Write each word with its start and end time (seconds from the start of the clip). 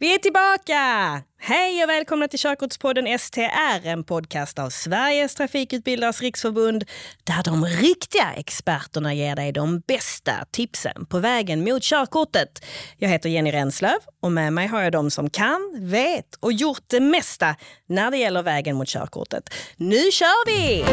Vi 0.00 0.14
är 0.14 0.18
tillbaka! 0.18 1.22
Hej 1.40 1.84
och 1.84 1.90
välkomna 1.90 2.28
till 2.28 2.38
Körkortspodden 2.38 3.18
STR, 3.18 3.86
en 3.86 4.04
podcast 4.04 4.58
av 4.58 4.70
Sveriges 4.70 5.34
trafikutbildares 5.34 6.20
riksförbund 6.20 6.84
där 7.24 7.42
de 7.44 7.64
riktiga 7.64 8.32
experterna 8.36 9.14
ger 9.14 9.36
dig 9.36 9.52
de 9.52 9.80
bästa 9.80 10.32
tipsen 10.50 11.06
på 11.06 11.18
vägen 11.18 11.64
mot 11.64 11.82
körkortet. 11.82 12.64
Jag 12.96 13.08
heter 13.08 13.28
Jenny 13.28 13.52
Renslöv 13.52 13.98
och 14.22 14.32
med 14.32 14.52
mig 14.52 14.66
har 14.66 14.82
jag 14.82 14.92
de 14.92 15.10
som 15.10 15.30
kan, 15.30 15.72
vet 15.80 16.34
och 16.40 16.52
gjort 16.52 16.84
det 16.86 17.00
mesta 17.00 17.56
när 17.86 18.10
det 18.10 18.16
gäller 18.16 18.42
vägen 18.42 18.76
mot 18.76 18.88
körkortet. 18.88 19.54
Nu 19.76 20.10
kör 20.12 20.46
vi! 20.46 20.84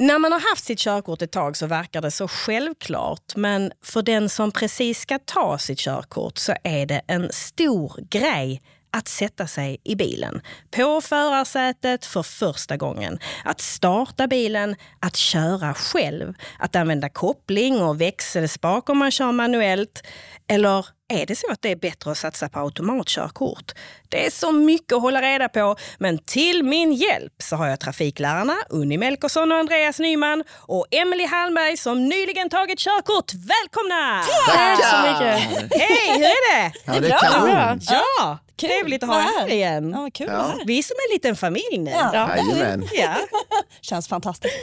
När 0.00 0.18
man 0.18 0.32
har 0.32 0.40
haft 0.50 0.64
sitt 0.64 0.78
körkort 0.78 1.22
ett 1.22 1.32
tag 1.32 1.56
så 1.56 1.66
verkar 1.66 2.00
det 2.00 2.10
så 2.10 2.28
självklart. 2.28 3.36
Men 3.36 3.72
för 3.82 4.02
den 4.02 4.28
som 4.28 4.52
precis 4.52 5.00
ska 5.00 5.18
ta 5.18 5.58
sitt 5.58 5.78
körkort 5.78 6.38
så 6.38 6.54
är 6.64 6.86
det 6.86 7.02
en 7.06 7.32
stor 7.32 7.92
grej 8.10 8.62
att 8.90 9.08
sätta 9.08 9.46
sig 9.46 9.80
i 9.84 9.96
bilen. 9.96 10.40
På 10.70 11.00
förarsätet 11.00 12.04
för 12.04 12.22
första 12.22 12.76
gången. 12.76 13.18
Att 13.44 13.60
starta 13.60 14.26
bilen, 14.26 14.76
att 15.00 15.16
köra 15.16 15.74
själv. 15.74 16.34
Att 16.58 16.76
använda 16.76 17.08
koppling 17.08 17.82
och 17.82 18.00
växelspak 18.00 18.88
om 18.88 18.98
man 18.98 19.10
kör 19.10 19.32
manuellt. 19.32 20.02
Eller 20.48 20.86
är 21.08 21.26
det 21.26 21.36
så 21.36 21.50
att 21.52 21.62
det 21.62 21.70
är 21.70 21.76
bättre 21.76 22.10
att 22.10 22.18
satsa 22.18 22.48
på 22.48 22.58
automatkörkort? 22.60 23.72
Det 24.08 24.26
är 24.26 24.30
så 24.30 24.52
mycket 24.52 24.92
att 24.92 25.02
hålla 25.02 25.22
reda 25.22 25.48
på, 25.48 25.76
men 25.98 26.18
till 26.18 26.62
min 26.64 26.92
hjälp 26.92 27.32
så 27.42 27.56
har 27.56 27.68
jag 27.68 27.80
trafiklärarna 27.80 28.56
Unni 28.68 28.98
Melkersson 28.98 29.52
och 29.52 29.58
Andreas 29.58 29.98
Nyman 29.98 30.44
och 30.50 30.86
Emily 30.90 31.26
Hallberg 31.26 31.76
som 31.76 32.04
nyligen 32.08 32.50
tagit 32.50 32.78
körkort. 32.78 33.32
Välkomna! 33.34 34.22
Tack 34.46 34.84
så 34.84 34.96
mycket! 35.12 35.38
Hej, 35.80 36.16
hur 36.16 36.24
är 36.24 36.62
det? 36.62 36.72
Ja, 36.84 37.00
det 37.00 37.08
är 37.10 37.18
kanon. 37.18 37.80
Ja, 38.18 38.38
trevligt 38.60 39.02
att 39.02 39.08
ha 39.08 39.20
er 39.20 39.40
här 39.40 39.48
igen. 39.50 39.90
Ja, 39.96 40.08
kul 40.14 40.26
Ja. 40.30 40.54
Vi 40.66 40.78
är 40.78 40.82
som 40.82 40.96
en 41.08 41.14
liten 41.14 41.36
familj 41.36 41.78
nu. 41.78 41.90
Ja. 41.90 42.28
Jajamän. 42.36 42.88
Ja. 42.92 43.14
Känns 43.80 44.08
fantastiskt. 44.08 44.54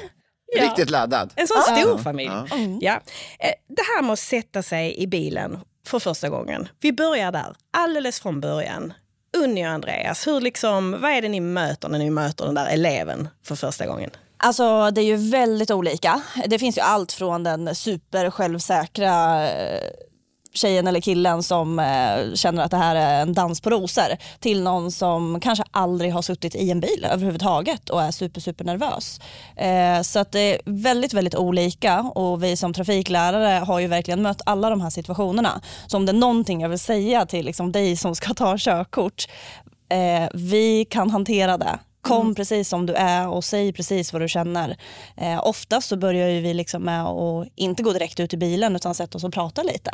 Ja. 0.56 0.64
Riktigt 0.64 0.90
laddad. 0.90 1.34
En 1.36 1.48
sån 1.48 1.62
stor 1.62 1.98
familj. 1.98 2.32
Ja. 2.32 2.46
Ja. 2.82 2.94
Eh, 3.40 3.52
Det 3.68 3.82
här 3.96 4.02
med 4.02 4.14
att 4.14 4.20
sätta 4.20 4.64
sig 4.64 4.96
i 4.98 5.08
bilen 5.08 5.60
för 5.86 6.00
första 6.00 6.30
gången. 6.30 6.68
Vi 6.80 6.94
börjar 6.94 7.32
där, 7.32 7.56
alldeles 7.72 8.20
från 8.20 8.42
början. 8.42 8.94
Unni 9.38 9.66
och 9.66 9.70
Andreas, 9.70 10.28
hur 10.28 10.42
liksom, 10.42 11.02
vad 11.02 11.12
är 11.12 11.22
det 11.22 11.30
ni 11.30 11.40
möter 11.40 11.90
när 11.90 12.00
ni 12.00 12.10
möter 12.10 12.46
den 12.46 12.56
där 12.56 12.68
eleven 12.68 13.30
för 13.44 13.56
första 13.56 13.86
gången? 13.86 14.12
Alltså 14.38 14.92
det 14.92 15.02
är 15.02 15.06
ju 15.06 15.30
väldigt 15.30 15.72
olika. 15.72 16.22
Det 16.46 16.60
finns 16.60 16.78
ju 16.78 16.82
allt 16.82 17.12
från 17.12 17.44
den 17.44 17.76
super 17.76 18.30
självsäkra 18.30 19.50
eh, 19.50 19.90
tjejen 20.58 20.88
eller 20.88 21.02
killen 21.02 21.44
som 21.44 21.80
eh, 21.80 22.34
känner 22.34 22.64
att 22.64 22.72
det 22.72 22.78
här 22.78 22.96
är 22.96 23.22
en 23.22 23.34
dans 23.34 23.62
på 23.62 23.70
rosor 23.70 24.18
till 24.40 24.64
någon 24.64 24.92
som 24.92 25.40
kanske 25.40 25.64
aldrig 25.72 26.14
har 26.14 26.22
suttit 26.22 26.56
i 26.56 26.72
en 26.72 26.80
bil 26.80 27.08
överhuvudtaget 27.12 27.90
och 27.90 28.02
är 28.02 28.12
super, 28.12 28.42
super 28.42 28.66
nervös. 28.66 29.20
Eh, 29.56 30.02
så 30.02 30.20
att 30.20 30.32
det 30.32 30.40
är 30.40 30.62
väldigt, 30.66 31.14
väldigt 31.14 31.36
olika 31.36 32.02
och 32.02 32.44
vi 32.44 32.58
som 32.58 32.74
trafiklärare 32.74 33.66
har 33.66 33.80
ju 33.80 33.88
verkligen 33.88 34.22
mött 34.22 34.42
alla 34.46 34.70
de 34.70 34.82
här 34.82 34.90
situationerna. 34.90 35.62
Så 35.88 35.98
om 35.98 36.06
det 36.06 36.12
är 36.12 36.14
någonting 36.14 36.62
jag 36.62 36.70
vill 36.70 36.80
säga 36.80 37.26
till 37.26 37.46
liksom, 37.46 37.72
dig 37.72 37.98
som 37.98 38.16
ska 38.16 38.34
ta 38.34 38.56
körkort, 38.58 39.28
eh, 39.90 40.30
vi 40.34 40.86
kan 40.86 41.10
hantera 41.10 41.58
det. 41.58 41.80
Kom 42.06 42.36
precis 42.36 42.70
som 42.70 42.86
du 42.86 42.94
är 42.94 43.28
och 43.28 43.44
säg 43.44 43.74
precis 43.74 44.14
vad 44.14 44.22
du 44.22 44.28
känner. 44.28 44.78
Eh, 45.18 45.48
oftast 45.48 45.88
så 45.88 45.98
börjar 45.98 46.42
vi 46.42 46.54
liksom 46.54 46.84
med 46.84 47.06
att 47.06 47.48
inte 47.56 47.84
gå 47.84 47.94
direkt 47.94 48.20
ut 48.20 48.34
i 48.34 48.38
bilen 48.38 48.76
utan 48.76 48.96
sätta 48.96 49.18
oss 49.18 49.24
och 49.24 49.34
prata 49.34 49.64
lite. 49.64 49.92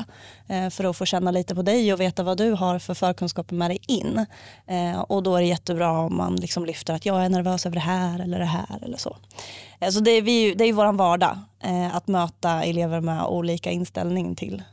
Eh, 0.47 0.69
för 0.69 0.83
att 0.83 0.97
få 0.97 1.05
känna 1.05 1.31
lite 1.31 1.55
på 1.55 1.61
dig 1.61 1.93
och 1.93 2.01
veta 2.01 2.23
vad 2.23 2.37
du 2.37 2.51
har 2.51 2.79
för 2.79 2.93
förkunskaper 2.93 3.55
med 3.55 3.69
dig 3.69 3.79
in. 3.87 4.25
Eh, 4.67 5.01
och 5.01 5.23
då 5.23 5.35
är 5.35 5.41
det 5.41 5.47
jättebra 5.47 5.91
om 5.91 6.17
man 6.17 6.35
liksom 6.35 6.65
lyfter 6.65 6.93
att 6.93 7.05
jag 7.05 7.25
är 7.25 7.29
nervös 7.29 7.65
över 7.65 7.75
det 7.75 7.81
här 7.81 8.19
eller 8.19 8.39
det 8.39 8.45
här 8.45 8.79
eller 8.81 8.97
så. 8.97 9.17
Eh, 9.79 9.89
så 9.89 9.99
det 9.99 10.11
är, 10.11 10.21
vi, 10.21 10.53
det 10.53 10.63
är 10.63 10.73
våran 10.73 10.97
vardag 10.97 11.39
eh, 11.63 11.95
att 11.95 12.07
möta 12.07 12.63
elever 12.63 13.01
med 13.01 13.25
olika 13.25 13.71
inställning 13.71 14.35
till 14.35 14.63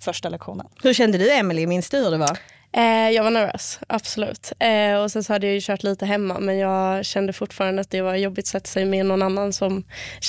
första 0.00 0.28
lektionen. 0.28 0.66
Hur 0.82 0.94
kände 0.94 1.18
du 1.18 1.32
Emily? 1.32 1.66
Minns 1.66 1.90
du 1.90 1.96
hur 1.96 2.10
det 2.10 2.18
var? 2.18 2.38
Eh, 2.72 3.10
jag 3.10 3.24
var 3.24 3.30
nervös, 3.30 3.80
absolut. 3.86 4.52
Eh, 4.58 5.02
och 5.02 5.10
sen 5.10 5.24
så 5.24 5.32
hade 5.32 5.46
jag 5.46 5.54
ju 5.54 5.60
kört 5.62 5.82
lite 5.82 6.06
hemma 6.06 6.40
men 6.40 6.58
jag 6.58 7.04
kände 7.04 7.32
fortfarande 7.32 7.80
att 7.80 7.90
det 7.90 8.00
var 8.00 8.14
jobbigt 8.14 8.44
att 8.44 8.48
sätta 8.48 8.66
sig 8.66 8.84
med 8.84 9.06
någon 9.06 9.22
annan 9.22 9.52
som 9.52 9.84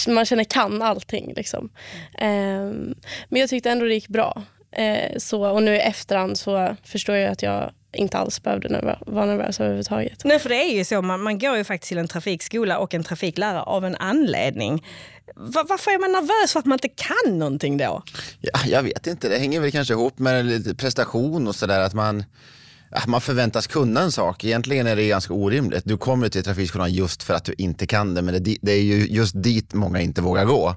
man 0.08 0.26
känner 0.26 0.44
kan 0.44 0.81
allting. 0.81 1.34
Liksom. 1.36 1.70
Eh, 2.18 2.72
men 3.30 3.40
jag 3.40 3.50
tyckte 3.50 3.72
ändå 3.72 3.86
det 3.86 3.94
gick 3.94 4.08
bra. 4.08 4.44
Eh, 4.72 5.18
så, 5.18 5.46
och 5.46 5.64
nu 5.64 5.76
i 5.76 5.80
efterhand 5.80 6.38
så 6.38 6.76
förstår 6.84 7.16
jag 7.16 7.31
att 7.31 7.44
jag 7.44 7.72
inte 7.94 8.18
alls 8.18 8.44
behövde 8.44 8.68
nervö- 8.70 8.98
vara 9.06 9.26
nervös 9.26 9.59
överhuvudtaget. 9.59 10.22
Nej, 10.24 10.40
för 10.40 10.50
det 10.50 10.56
är 10.56 10.78
ju 10.78 10.86
så, 10.86 11.02
man, 11.02 11.22
man 11.22 11.40
går 11.40 11.58
ju 11.58 11.64
faktiskt 11.64 11.88
till 11.90 11.98
en 11.98 12.08
trafikskola 12.08 12.78
och 12.78 12.94
en 12.94 13.04
trafiklärare 13.04 13.62
av 13.62 13.86
en 13.86 13.96
anledning. 13.96 14.86
Va- 15.36 15.66
varför 15.70 15.92
är 15.92 16.00
man 16.00 16.12
nervös 16.12 16.54
för 16.54 16.59
att 16.59 16.66
man 16.66 16.76
inte 16.76 16.90
kan 16.90 17.40
någonting 17.40 17.78
då? 17.78 18.04
Ja, 18.42 18.59
jag 18.68 18.84
vet 18.84 19.08
inte, 19.08 19.30
det 19.30 19.38
hänger 19.38 19.59
väl 19.59 19.72
kanske 19.72 19.94
ihop 19.94 20.20
med 20.20 20.46
lite 20.46 20.76
prestation 20.76 21.48
och 21.48 21.56
sådär 21.56 21.80
att 21.80 21.94
man 21.94 22.24
ja, 22.92 23.00
man 23.08 23.22
förväntas 23.22 23.68
kunna 23.68 24.02
en 24.02 24.12
sak. 24.12 24.44
Egentligen 24.44 24.88
är 24.88 24.96
det 24.96 25.08
ganska 25.08 25.34
orimligt. 25.34 25.84
Du 25.86 25.98
kommer 25.98 26.30
till 26.30 26.44
trafikskolan 26.44 26.94
just 26.94 27.24
för 27.24 27.34
att 27.34 27.46
du 27.46 27.54
inte 27.58 27.88
kan 27.88 28.14
det, 28.14 28.22
men 28.22 28.44
det, 28.44 28.58
det 28.62 28.72
är 28.72 28.81
ju 28.81 29.08
just 29.08 29.44
dit 29.44 29.74
många 29.74 30.02
inte 30.02 30.22
vågar 30.22 30.46
gå. 30.46 30.75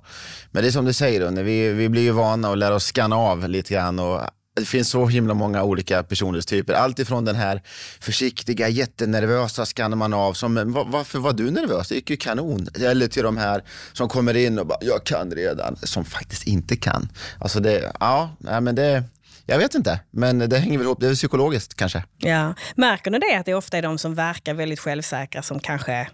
Men 0.51 0.63
det 0.63 0.69
är 0.69 0.73
som 0.73 0.85
du 0.85 0.93
säger, 0.93 1.21
Unne, 1.21 1.43
vi, 1.43 1.69
vi 1.73 1.89
blir 1.89 2.03
ju 2.03 2.11
vana 2.11 2.49
att 2.53 2.59
lära 2.59 2.75
oss 2.75 2.85
scanna 2.85 3.17
av 3.17 3.49
lite 3.49 3.75
grann 3.75 3.99
och 3.99 4.21
det 4.57 4.65
finns 4.65 4.91
så 4.91 5.07
himla 5.07 5.35
många 5.35 5.63
olika 5.63 6.03
personlighetstyper. 6.03 6.73
Allt 6.73 6.99
ifrån 6.99 7.25
den 7.25 7.37
här 7.37 7.63
försiktiga, 8.01 8.69
jättenervösa 8.69 9.67
skannar 9.67 9.97
man 9.97 10.15
av 10.15 10.33
som, 10.33 10.73
varför 10.87 11.19
var 11.19 11.33
du 11.33 11.51
nervös? 11.51 11.89
Det 11.89 11.95
gick 11.95 12.11
ju 12.11 12.17
kanon. 12.17 12.69
Eller 12.81 13.09
till 13.09 13.23
de 13.23 13.37
här 13.37 13.65
som 13.93 14.09
kommer 14.09 14.37
in 14.37 14.59
och 14.59 14.67
bara, 14.67 14.79
jag 14.81 15.05
kan 15.05 15.31
redan, 15.31 15.77
som 15.83 16.05
faktiskt 16.05 16.47
inte 16.47 16.77
kan. 16.77 17.09
Alltså 17.39 17.61
det, 17.61 17.93
ja, 18.01 18.31
men 18.39 18.75
det, 18.75 19.05
jag 19.47 19.59
vet 19.59 19.75
inte, 19.75 20.01
men 20.11 20.39
det 20.39 20.59
hänger 20.59 20.79
väl 20.79 20.87
ihop, 20.87 21.01
det 21.01 21.09
är 21.09 21.15
psykologiskt 21.15 21.75
kanske. 21.75 22.05
Ja. 22.19 22.55
Märker 22.75 23.11
ni 23.11 23.19
det 23.19 23.39
att 23.39 23.47
det 23.47 23.55
ofta 23.55 23.79
är 23.79 23.83
de 23.83 23.99
som 23.99 24.15
verkar 24.15 24.55
väldigt 24.55 24.81
självsäkra 24.81 25.43
som 25.43 25.61
kanske 25.61 26.09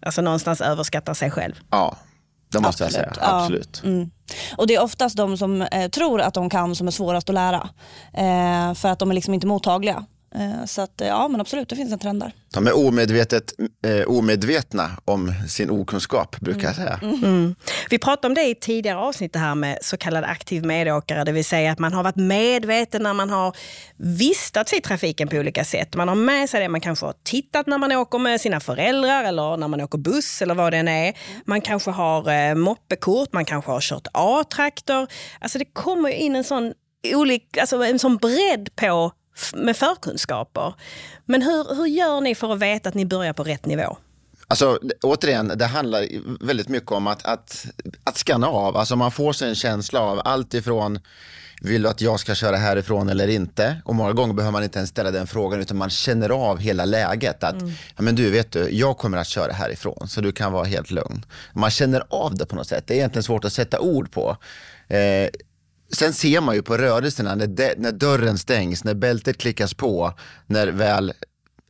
alltså 0.00 0.22
någonstans 0.22 0.60
överskattar 0.60 1.14
sig 1.14 1.30
själv? 1.30 1.54
Ja, 1.70 1.98
det 2.52 2.60
måste 2.60 2.84
jag 2.84 2.88
Absolut. 2.88 3.14
säga. 3.14 3.26
Ja. 3.28 3.40
Absolut. 3.40 3.82
Mm. 3.84 4.10
Och 4.56 4.66
det 4.66 4.74
är 4.74 4.82
oftast 4.82 5.16
de 5.16 5.36
som 5.36 5.62
eh, 5.62 5.88
tror 5.88 6.20
att 6.20 6.34
de 6.34 6.50
kan 6.50 6.74
som 6.76 6.86
är 6.86 6.90
svårast 6.90 7.28
att 7.28 7.34
lära. 7.34 7.68
Eh, 8.14 8.74
för 8.74 8.88
att 8.88 8.98
de 8.98 9.10
är 9.10 9.14
liksom 9.14 9.34
inte 9.34 9.46
mottagliga. 9.46 10.04
Eh, 10.34 10.64
så 10.64 10.82
att, 10.82 11.00
eh, 11.00 11.06
ja 11.08 11.28
men 11.28 11.40
absolut, 11.40 11.68
det 11.68 11.76
finns 11.76 11.92
en 11.92 11.98
trend 11.98 12.20
där. 12.20 12.32
De 12.54 12.66
är 12.66 12.76
omedvetet, 12.76 13.52
eh, 13.86 14.06
omedvetna 14.06 14.90
om 15.04 15.34
sin 15.48 15.70
okunskap, 15.70 16.40
brukar 16.40 16.66
jag 16.66 16.76
säga. 16.76 17.00
Mm. 17.02 17.54
Vi 17.90 17.98
pratade 17.98 18.26
om 18.26 18.34
det 18.34 18.44
i 18.44 18.54
tidigare 18.54 18.98
avsnitt, 18.98 19.32
det 19.32 19.38
här 19.38 19.54
med 19.54 19.78
så 19.82 19.96
kallad 19.96 20.24
aktiv 20.24 20.64
medåkare. 20.66 21.24
Det 21.24 21.32
vill 21.32 21.44
säga 21.44 21.72
att 21.72 21.78
man 21.78 21.92
har 21.92 22.02
varit 22.02 22.16
medveten 22.16 23.02
när 23.02 23.14
man 23.14 23.30
har 23.30 23.56
vistats 23.96 24.72
i 24.72 24.80
trafiken 24.80 25.28
på 25.28 25.36
olika 25.36 25.64
sätt. 25.64 25.94
Man 25.94 26.08
har 26.08 26.14
med 26.14 26.50
sig 26.50 26.60
det, 26.60 26.68
man 26.68 26.80
kanske 26.80 27.06
har 27.06 27.14
tittat 27.22 27.66
när 27.66 27.78
man 27.78 27.92
åker 27.92 28.18
med 28.18 28.40
sina 28.40 28.60
föräldrar 28.60 29.24
eller 29.24 29.56
när 29.56 29.68
man 29.68 29.80
åker 29.80 29.98
buss 29.98 30.42
eller 30.42 30.54
vad 30.54 30.72
det 30.72 30.76
än 30.76 30.88
är. 30.88 31.14
Man 31.44 31.60
kanske 31.60 31.90
har 31.90 32.32
eh, 32.32 32.54
moppekort, 32.54 33.32
man 33.32 33.44
kanske 33.44 33.70
har 33.70 33.80
kört 33.80 34.06
A-traktor. 34.12 35.06
Alltså 35.40 35.58
det 35.58 35.64
kommer 35.64 36.08
ju 36.08 36.14
in 36.14 36.36
en 36.36 36.44
sån, 36.44 36.72
olik, 37.14 37.56
alltså 37.56 37.84
en 37.84 37.98
sån 37.98 38.16
bredd 38.16 38.68
på 38.76 39.12
med 39.54 39.76
förkunskaper. 39.76 40.74
Men 41.24 41.42
hur, 41.42 41.74
hur 41.74 41.86
gör 41.86 42.20
ni 42.20 42.34
för 42.34 42.52
att 42.52 42.58
veta 42.58 42.88
att 42.88 42.94
ni 42.94 43.06
börjar 43.06 43.32
på 43.32 43.44
rätt 43.44 43.66
nivå? 43.66 43.96
Alltså, 44.48 44.78
återigen, 45.02 45.52
det 45.56 45.66
handlar 45.66 46.06
väldigt 46.46 46.68
mycket 46.68 46.92
om 46.92 47.06
att, 47.06 47.24
att, 47.24 47.66
att 48.04 48.16
scanna 48.16 48.48
av. 48.48 48.76
Alltså 48.76 48.96
man 48.96 49.10
får 49.10 49.32
sig 49.32 49.48
en 49.48 49.54
känsla 49.54 50.00
av 50.00 50.20
allt 50.24 50.54
ifrån 50.54 50.98
vill 51.64 51.82
du 51.82 51.88
att 51.88 52.00
jag 52.00 52.20
ska 52.20 52.34
köra 52.34 52.56
härifrån 52.56 53.08
eller 53.08 53.28
inte? 53.28 53.82
Och 53.84 53.94
många 53.94 54.12
gånger 54.12 54.34
behöver 54.34 54.52
man 54.52 54.62
inte 54.62 54.78
ens 54.78 54.90
ställa 54.90 55.10
den 55.10 55.26
frågan 55.26 55.60
utan 55.60 55.76
man 55.76 55.90
känner 55.90 56.30
av 56.30 56.58
hela 56.58 56.84
läget. 56.84 57.44
Att, 57.44 57.56
ja, 57.96 58.02
men 58.02 58.14
du, 58.14 58.30
vet 58.30 58.52
du, 58.52 58.68
jag 58.70 58.98
kommer 58.98 59.18
att 59.18 59.26
köra 59.26 59.52
härifrån 59.52 60.08
så 60.08 60.20
du 60.20 60.32
kan 60.32 60.52
vara 60.52 60.64
helt 60.64 60.90
lugn. 60.90 61.24
Man 61.52 61.70
känner 61.70 62.04
av 62.08 62.34
det 62.34 62.46
på 62.46 62.56
något 62.56 62.68
sätt. 62.68 62.84
Det 62.86 62.94
är 62.94 62.96
egentligen 62.96 63.22
svårt 63.22 63.44
att 63.44 63.52
sätta 63.52 63.80
ord 63.80 64.10
på. 64.12 64.36
Eh, 64.88 65.28
Sen 65.96 66.12
ser 66.12 66.40
man 66.40 66.54
ju 66.54 66.62
på 66.62 66.76
rörelserna 66.76 67.34
när, 67.34 67.46
de, 67.46 67.74
när 67.76 67.92
dörren 67.92 68.38
stängs, 68.38 68.84
när 68.84 68.94
bältet 68.94 69.38
klickas 69.38 69.74
på, 69.74 70.14
när 70.46 70.66
väl 70.66 71.12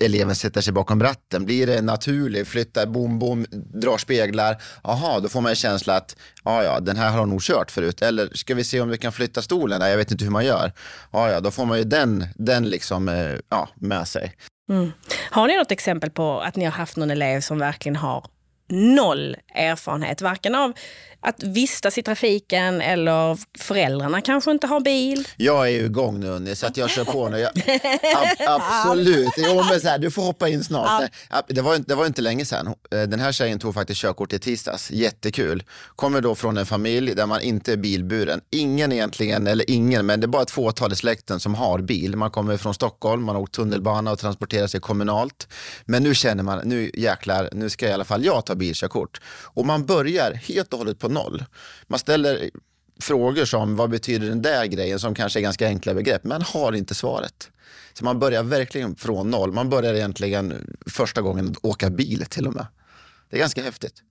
eleven 0.04 0.36
sätter 0.36 0.60
sig 0.60 0.72
bakom 0.72 1.02
ratten. 1.02 1.44
Blir 1.44 1.66
det 1.66 1.82
naturligt, 1.82 2.48
flyttar, 2.48 2.86
bom, 2.86 3.19
bom, 3.19 3.46
drar 3.50 3.98
speglar. 3.98 4.62
Aha, 4.82 5.20
då 5.20 5.28
får 5.28 5.40
man 5.40 5.50
en 5.50 5.56
känsla 5.56 5.96
att 5.96 6.16
ja, 6.44 6.64
ja, 6.64 6.80
den 6.80 6.96
här 6.96 7.10
har 7.10 7.19
hon 7.19 7.28
nog 7.28 7.42
kört 7.42 7.70
förut. 7.70 8.02
Eller 8.02 8.28
ska 8.34 8.54
vi 8.54 8.64
se 8.64 8.80
om 8.80 8.88
vi 8.88 8.98
kan 8.98 9.12
flytta 9.12 9.42
stolen? 9.42 9.80
Nej, 9.80 9.90
jag 9.90 9.98
vet 9.98 10.10
inte 10.10 10.24
hur 10.24 10.32
man 10.32 10.44
gör. 10.44 10.72
Ja, 11.12 11.30
ja, 11.30 11.40
då 11.40 11.50
får 11.50 11.66
man 11.66 11.78
ju 11.78 11.84
den, 11.84 12.26
den 12.34 12.69
liksom, 12.69 13.08
eh, 13.08 13.36
ja, 13.48 13.69
med 13.74 14.08
sig. 14.08 14.34
Mm. 14.70 14.92
Har 15.30 15.48
ni 15.48 15.56
något 15.56 15.70
exempel 15.70 16.10
på 16.10 16.40
att 16.40 16.56
ni 16.56 16.64
har 16.64 16.72
haft 16.72 16.96
någon 16.96 17.10
elev 17.10 17.40
som 17.40 17.58
verkligen 17.58 17.96
har 17.96 18.26
noll 18.72 19.36
erfarenhet, 19.54 20.22
varken 20.22 20.54
av 20.54 20.72
att 21.22 21.42
vistas 21.42 21.98
i 21.98 22.02
trafiken 22.02 22.80
eller 22.80 23.38
föräldrarna 23.58 24.20
kanske 24.20 24.50
inte 24.50 24.66
har 24.66 24.80
bil. 24.80 25.28
Jag 25.36 25.66
är 25.66 25.70
ju 25.70 25.84
igång 25.84 26.20
nu 26.20 26.28
Unni, 26.28 26.56
så 26.56 26.66
att 26.66 26.76
jag 26.76 26.90
kör 26.90 27.04
på 27.04 27.28
nu. 27.28 27.38
Jag, 27.38 27.50
ab, 28.46 28.62
absolut. 28.62 29.32
Jo, 29.36 29.62
men 29.70 29.80
så 29.80 29.88
här, 29.88 29.98
du 29.98 30.10
får 30.10 30.22
hoppa 30.22 30.48
in 30.48 30.64
snart. 30.64 31.10
Ja. 31.30 31.42
Det, 31.48 31.60
var, 31.60 31.78
det 31.78 31.94
var 31.94 32.06
inte 32.06 32.22
länge 32.22 32.44
sedan. 32.44 32.66
Eh, 32.66 33.02
den 33.02 33.20
här 33.20 33.32
tjejen 33.32 33.58
tog 33.58 33.74
faktiskt 33.74 34.00
körkort 34.00 34.32
i 34.32 34.38
tisdags. 34.38 34.90
Jättekul. 34.90 35.62
Kommer 35.96 36.20
då 36.20 36.34
från 36.34 36.56
en 36.56 36.66
familj 36.66 37.14
där 37.14 37.26
man 37.26 37.40
inte 37.40 37.72
är 37.72 37.76
bilburen. 37.76 38.40
Ingen 38.50 38.92
egentligen, 38.92 39.46
eller 39.46 39.70
ingen, 39.70 40.06
men 40.06 40.20
det 40.20 40.24
är 40.24 40.28
bara 40.28 40.42
ett 40.42 40.50
fåtal 40.50 40.92
i 40.92 40.96
släkten 40.96 41.40
som 41.40 41.54
har 41.54 41.78
bil. 41.78 42.16
Man 42.16 42.30
kommer 42.30 42.56
från 42.56 42.74
Stockholm, 42.74 43.22
man 43.22 43.34
har 43.34 43.42
åkt 43.42 43.54
tunnelbana 43.54 44.12
och 44.12 44.19
transporterar 44.19 44.66
sig 44.66 44.80
kommunalt. 44.80 45.48
Men 45.84 46.02
nu 46.02 46.14
känner 46.14 46.42
man, 46.42 46.60
nu 46.64 46.90
jäklar, 46.94 47.48
nu 47.52 47.70
ska 47.70 47.88
i 47.88 47.92
alla 47.92 48.04
fall 48.04 48.24
jag 48.24 48.46
ta 48.46 48.54
bilkörkort. 48.62 49.20
Och 49.55 49.67
man 49.67 49.87
börjar 49.87 50.32
helt 50.32 50.73
och 50.73 50.79
hållet 50.79 50.99
på 50.99 51.09
noll. 51.09 51.44
Man 51.87 51.99
ställer 51.99 52.50
frågor 53.00 53.44
som 53.44 53.76
vad 53.76 53.91
betyder 53.91 54.29
den 54.29 54.43
där 54.43 54.67
grejen 54.67 54.99
som 54.99 55.14
kanske 55.14 55.38
är 55.38 55.43
ganska 55.43 55.67
enkla 55.67 55.94
begrepp, 55.94 56.25
men 56.25 56.43
har 56.43 56.73
inte 56.73 56.94
svaret. 56.94 57.50
Så 57.93 58.05
man 58.05 58.19
börjar 58.19 58.43
verkligen 58.43 58.97
från 58.97 59.31
noll. 59.31 59.53
Man 59.53 59.70
börjar 59.70 59.94
egentligen 59.94 60.76
första 60.87 61.20
gången 61.20 61.55
åka 61.62 61.91
bil 61.91 62.25
till 62.29 62.47
och 62.47 62.55
med. 62.55 62.67
Det 63.31 63.37
är 63.37 63.41
ganska 63.41 63.62
häftigt. 63.62 64.03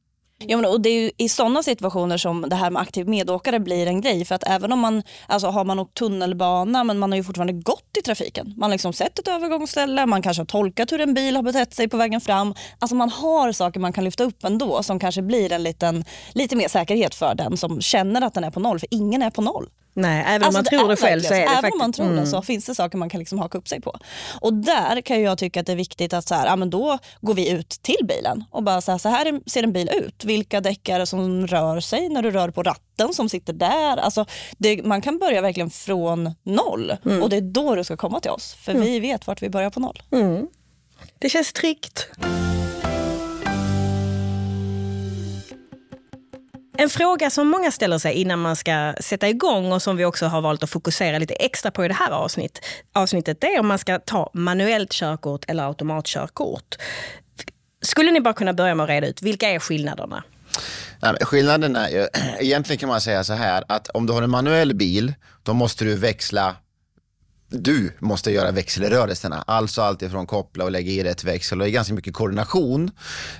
Ja, 0.47 0.57
men, 0.57 0.65
och 0.65 0.81
det 0.81 0.89
är 0.89 1.11
i 1.17 1.29
sådana 1.29 1.63
situationer 1.63 2.17
som 2.17 2.45
det 2.49 2.55
här 2.55 2.69
med 2.69 2.81
aktiv 2.81 3.07
medåkare 3.07 3.59
blir 3.59 3.87
en 3.87 4.01
grej. 4.01 4.25
För 4.25 4.35
att 4.35 4.43
även 4.47 4.71
om 4.71 4.79
man 4.79 5.03
alltså, 5.27 5.47
har 5.47 5.65
man 5.65 5.79
åkt 5.79 5.97
tunnelbana 5.97 6.83
men 6.83 6.99
man 6.99 7.11
har 7.11 7.17
ju 7.17 7.23
fortfarande 7.23 7.53
gått 7.53 7.97
i 7.99 8.01
trafiken. 8.01 8.53
Man 8.57 8.69
har 8.69 8.75
liksom 8.75 8.93
sett 8.93 9.19
ett 9.19 9.27
övergångsställe, 9.27 10.05
man 10.05 10.21
kanske 10.21 10.41
har 10.41 10.45
tolkat 10.45 10.91
hur 10.91 11.01
en 11.01 11.13
bil 11.13 11.35
har 11.35 11.43
betett 11.43 11.73
sig 11.73 11.87
på 11.87 11.97
vägen 11.97 12.21
fram. 12.21 12.53
Alltså 12.79 12.95
man 12.95 13.09
har 13.09 13.51
saker 13.51 13.79
man 13.79 13.93
kan 13.93 14.03
lyfta 14.03 14.23
upp 14.23 14.43
ändå 14.43 14.83
som 14.83 14.99
kanske 14.99 15.21
blir 15.21 15.51
en 15.51 15.63
liten, 15.63 16.05
lite 16.33 16.55
mer 16.55 16.67
säkerhet 16.67 17.15
för 17.15 17.35
den 17.35 17.57
som 17.57 17.81
känner 17.81 18.21
att 18.21 18.33
den 18.33 18.43
är 18.43 18.51
på 18.51 18.59
noll. 18.59 18.79
För 18.79 18.87
ingen 18.91 19.21
är 19.21 19.29
på 19.29 19.41
noll. 19.41 19.69
Nej, 19.93 20.23
även 20.27 20.41
om 20.41 20.55
alltså, 20.55 20.57
man 20.57 20.79
tror 20.79 20.89
det, 20.89 20.95
själv 20.95 21.21
så 21.21 21.33
är 21.33 21.37
det 21.37 21.43
Även 21.43 21.55
faktiskt. 21.55 21.73
om 21.73 21.79
man 21.79 21.93
tror 21.93 22.05
mm. 22.05 22.17
det 22.17 22.27
så 22.27 22.41
finns 22.41 22.65
det 22.65 22.75
saker 22.75 22.97
man 22.97 23.09
kan 23.09 23.19
liksom 23.19 23.39
haka 23.39 23.57
upp 23.57 23.67
sig 23.67 23.81
på. 23.81 23.99
Och 24.41 24.53
där 24.53 25.01
kan 25.01 25.21
jag 25.21 25.37
tycka 25.37 25.59
att 25.59 25.65
det 25.65 25.71
är 25.71 25.75
viktigt 25.75 26.13
att 26.13 26.27
så 26.27 26.35
här, 26.35 26.45
ja, 26.45 26.55
men 26.55 26.69
då 26.69 26.97
går 27.21 27.33
vi 27.33 27.49
ut 27.49 27.69
till 27.69 28.05
bilen 28.07 28.43
och 28.51 28.63
bara 28.63 28.81
så 28.81 28.91
här, 28.91 28.97
så 28.97 29.09
här 29.09 29.49
ser 29.49 29.63
en 29.63 29.73
bil 29.73 29.89
ut. 29.93 30.25
Vilka 30.25 30.61
däck 30.61 30.89
är 30.89 30.99
det 30.99 31.05
som 31.05 31.47
rör 31.47 31.79
sig 31.79 32.09
när 32.09 32.21
du 32.21 32.31
rör 32.31 32.49
på 32.49 32.63
ratten 32.63 33.13
som 33.13 33.29
sitter 33.29 33.53
där? 33.53 33.97
Alltså, 33.97 34.25
det, 34.57 34.83
man 34.83 35.01
kan 35.01 35.17
börja 35.17 35.41
verkligen 35.41 35.69
från 35.69 36.35
noll 36.43 36.97
mm. 37.05 37.23
och 37.23 37.29
det 37.29 37.37
är 37.37 37.41
då 37.41 37.75
du 37.75 37.83
ska 37.83 37.97
komma 37.97 38.19
till 38.19 38.31
oss. 38.31 38.53
För 38.53 38.71
mm. 38.71 38.83
vi 38.83 38.99
vet 38.99 39.27
vart 39.27 39.41
vi 39.41 39.49
börjar 39.49 39.69
på 39.69 39.79
noll. 39.79 40.01
Mm. 40.11 40.47
Det 41.19 41.29
känns 41.29 41.53
tryggt. 41.53 42.07
En 46.81 46.89
fråga 46.89 47.29
som 47.29 47.47
många 47.47 47.71
ställer 47.71 47.97
sig 47.97 48.13
innan 48.13 48.39
man 48.39 48.55
ska 48.55 48.93
sätta 48.99 49.29
igång 49.29 49.71
och 49.71 49.81
som 49.81 49.97
vi 49.97 50.05
också 50.05 50.25
har 50.25 50.41
valt 50.41 50.63
att 50.63 50.69
fokusera 50.69 51.19
lite 51.19 51.33
extra 51.33 51.71
på 51.71 51.85
i 51.85 51.87
det 51.87 51.93
här 51.93 52.11
avsnitt, 52.11 52.61
avsnittet, 52.93 53.43
är 53.43 53.59
om 53.59 53.67
man 53.67 53.79
ska 53.79 53.99
ta 53.99 54.29
manuellt 54.33 54.91
körkort 54.91 55.45
eller 55.47 55.63
automatkörkort. 55.63 56.75
Skulle 57.81 58.11
ni 58.11 58.21
bara 58.21 58.33
kunna 58.33 58.53
börja 58.53 58.75
med 58.75 58.83
att 58.83 58.89
reda 58.89 59.07
ut, 59.07 59.21
vilka 59.21 59.49
är 59.49 59.59
skillnaderna? 59.59 60.23
Nej, 61.01 61.15
skillnaden 61.21 61.75
är 61.75 61.89
ju, 61.89 62.07
egentligen 62.39 62.79
kan 62.79 62.89
man 62.89 63.01
säga 63.01 63.23
så 63.23 63.33
här 63.33 63.63
att 63.67 63.89
om 63.89 64.05
du 64.05 64.13
har 64.13 64.21
en 64.21 64.29
manuell 64.29 64.75
bil, 64.75 65.13
då 65.43 65.53
måste 65.53 65.85
du 65.85 65.95
växla 65.95 66.55
du 67.51 67.91
måste 67.99 68.31
göra 68.31 68.51
växelrörelserna. 68.51 69.43
Alltså 69.47 69.81
allt 69.81 70.01
ifrån 70.01 70.25
koppla 70.25 70.63
och 70.63 70.71
lägga 70.71 70.91
i 70.91 71.03
rätt 71.03 71.23
växel. 71.23 71.61
Och 71.61 71.65
det 71.65 71.69
är 71.69 71.73
ganska 71.73 71.93
mycket 71.93 72.13
koordination, 72.13 72.91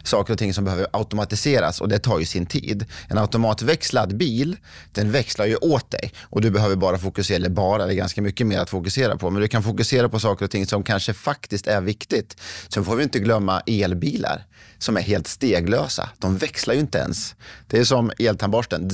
saker 0.03 0.33
och 0.33 0.39
ting 0.39 0.53
som 0.53 0.65
behöver 0.65 0.87
automatiseras 0.93 1.81
och 1.81 1.89
det 1.89 1.99
tar 1.99 2.19
ju 2.19 2.25
sin 2.25 2.45
tid. 2.45 2.85
En 3.07 3.17
automatväxlad 3.17 4.17
bil, 4.17 4.57
den 4.91 5.11
växlar 5.11 5.45
ju 5.45 5.55
åt 5.55 5.91
dig 5.91 6.13
och 6.21 6.41
du 6.41 6.51
behöver 6.51 6.75
bara 6.75 6.97
fokusera, 6.97 7.35
eller 7.35 7.49
bara, 7.49 7.85
det 7.85 7.93
är 7.93 7.95
ganska 7.95 8.21
mycket 8.21 8.47
mer 8.47 8.59
att 8.59 8.69
fokusera 8.69 9.17
på. 9.17 9.29
Men 9.29 9.41
du 9.41 9.47
kan 9.47 9.63
fokusera 9.63 10.09
på 10.09 10.19
saker 10.19 10.45
och 10.45 10.51
ting 10.51 10.65
som 10.65 10.83
kanske 10.83 11.13
faktiskt 11.13 11.67
är 11.67 11.81
viktigt. 11.81 12.37
Sen 12.69 12.85
får 12.85 12.95
vi 12.95 13.03
inte 13.03 13.19
glömma 13.19 13.61
elbilar 13.65 14.45
som 14.77 14.97
är 14.97 15.01
helt 15.01 15.27
steglösa. 15.27 16.09
De 16.17 16.37
växlar 16.37 16.73
ju 16.73 16.79
inte 16.79 16.97
ens. 16.97 17.35
Det 17.67 17.79
är 17.79 17.83
som 17.83 18.11
eltandborsten 18.19 18.87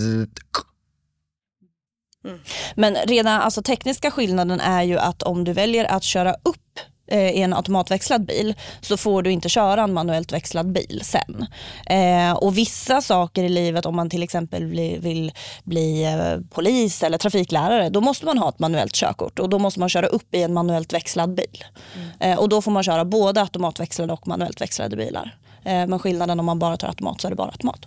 Mm. 2.27 2.39
Men 2.75 2.95
redan 2.95 3.41
alltså 3.41 3.61
tekniska 3.61 4.11
skillnaden 4.11 4.59
är 4.59 4.83
ju 4.83 4.97
att 4.97 5.23
om 5.23 5.43
du 5.43 5.53
väljer 5.53 5.85
att 5.85 6.03
köra 6.03 6.35
upp 6.43 6.79
eh, 7.07 7.29
i 7.29 7.41
en 7.41 7.53
automatväxlad 7.53 8.25
bil 8.25 8.55
så 8.81 8.97
får 8.97 9.21
du 9.21 9.31
inte 9.31 9.49
köra 9.49 9.83
en 9.83 9.93
manuellt 9.93 10.31
växlad 10.31 10.71
bil 10.71 11.01
sen. 11.03 11.45
Eh, 11.85 12.33
och 12.33 12.57
Vissa 12.57 13.01
saker 13.01 13.43
i 13.43 13.49
livet, 13.49 13.85
om 13.85 13.95
man 13.95 14.09
till 14.09 14.23
exempel 14.23 14.67
bli, 14.67 14.97
vill 14.97 15.31
bli 15.63 16.03
eh, 16.03 16.39
polis 16.49 17.03
eller 17.03 17.17
trafiklärare, 17.17 17.89
då 17.89 18.01
måste 18.01 18.25
man 18.25 18.37
ha 18.37 18.49
ett 18.49 18.59
manuellt 18.59 18.93
körkort 18.93 19.39
och 19.39 19.49
då 19.49 19.59
måste 19.59 19.79
man 19.79 19.89
köra 19.89 20.07
upp 20.07 20.35
i 20.35 20.43
en 20.43 20.53
manuellt 20.53 20.93
växlad 20.93 21.35
bil. 21.35 21.63
Mm. 21.95 22.31
Eh, 22.31 22.39
och 22.39 22.49
Då 22.49 22.61
får 22.61 22.71
man 22.71 22.83
köra 22.83 23.05
både 23.05 23.41
automatväxlade 23.41 24.13
och 24.13 24.27
manuellt 24.27 24.61
växlade 24.61 24.95
bilar. 24.95 25.37
Eh, 25.63 25.87
men 25.87 25.99
skillnaden 25.99 26.39
om 26.39 26.45
man 26.45 26.59
bara 26.59 26.77
tar 26.77 26.87
automat 26.87 27.21
så 27.21 27.27
är 27.27 27.29
det 27.29 27.35
bara 27.35 27.51
automat. 27.51 27.79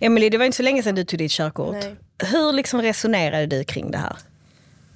Emelie, 0.00 0.30
det 0.30 0.38
var 0.38 0.44
inte 0.44 0.56
så 0.56 0.62
länge 0.62 0.82
sedan 0.82 0.94
du 0.94 1.04
tog 1.04 1.18
ditt 1.18 1.32
körkort. 1.32 1.72
Nej. 1.72 1.96
Hur 2.18 2.52
liksom 2.52 2.82
resonerade 2.82 3.46
du 3.46 3.64
kring 3.64 3.90
det 3.90 3.98
här? 3.98 4.16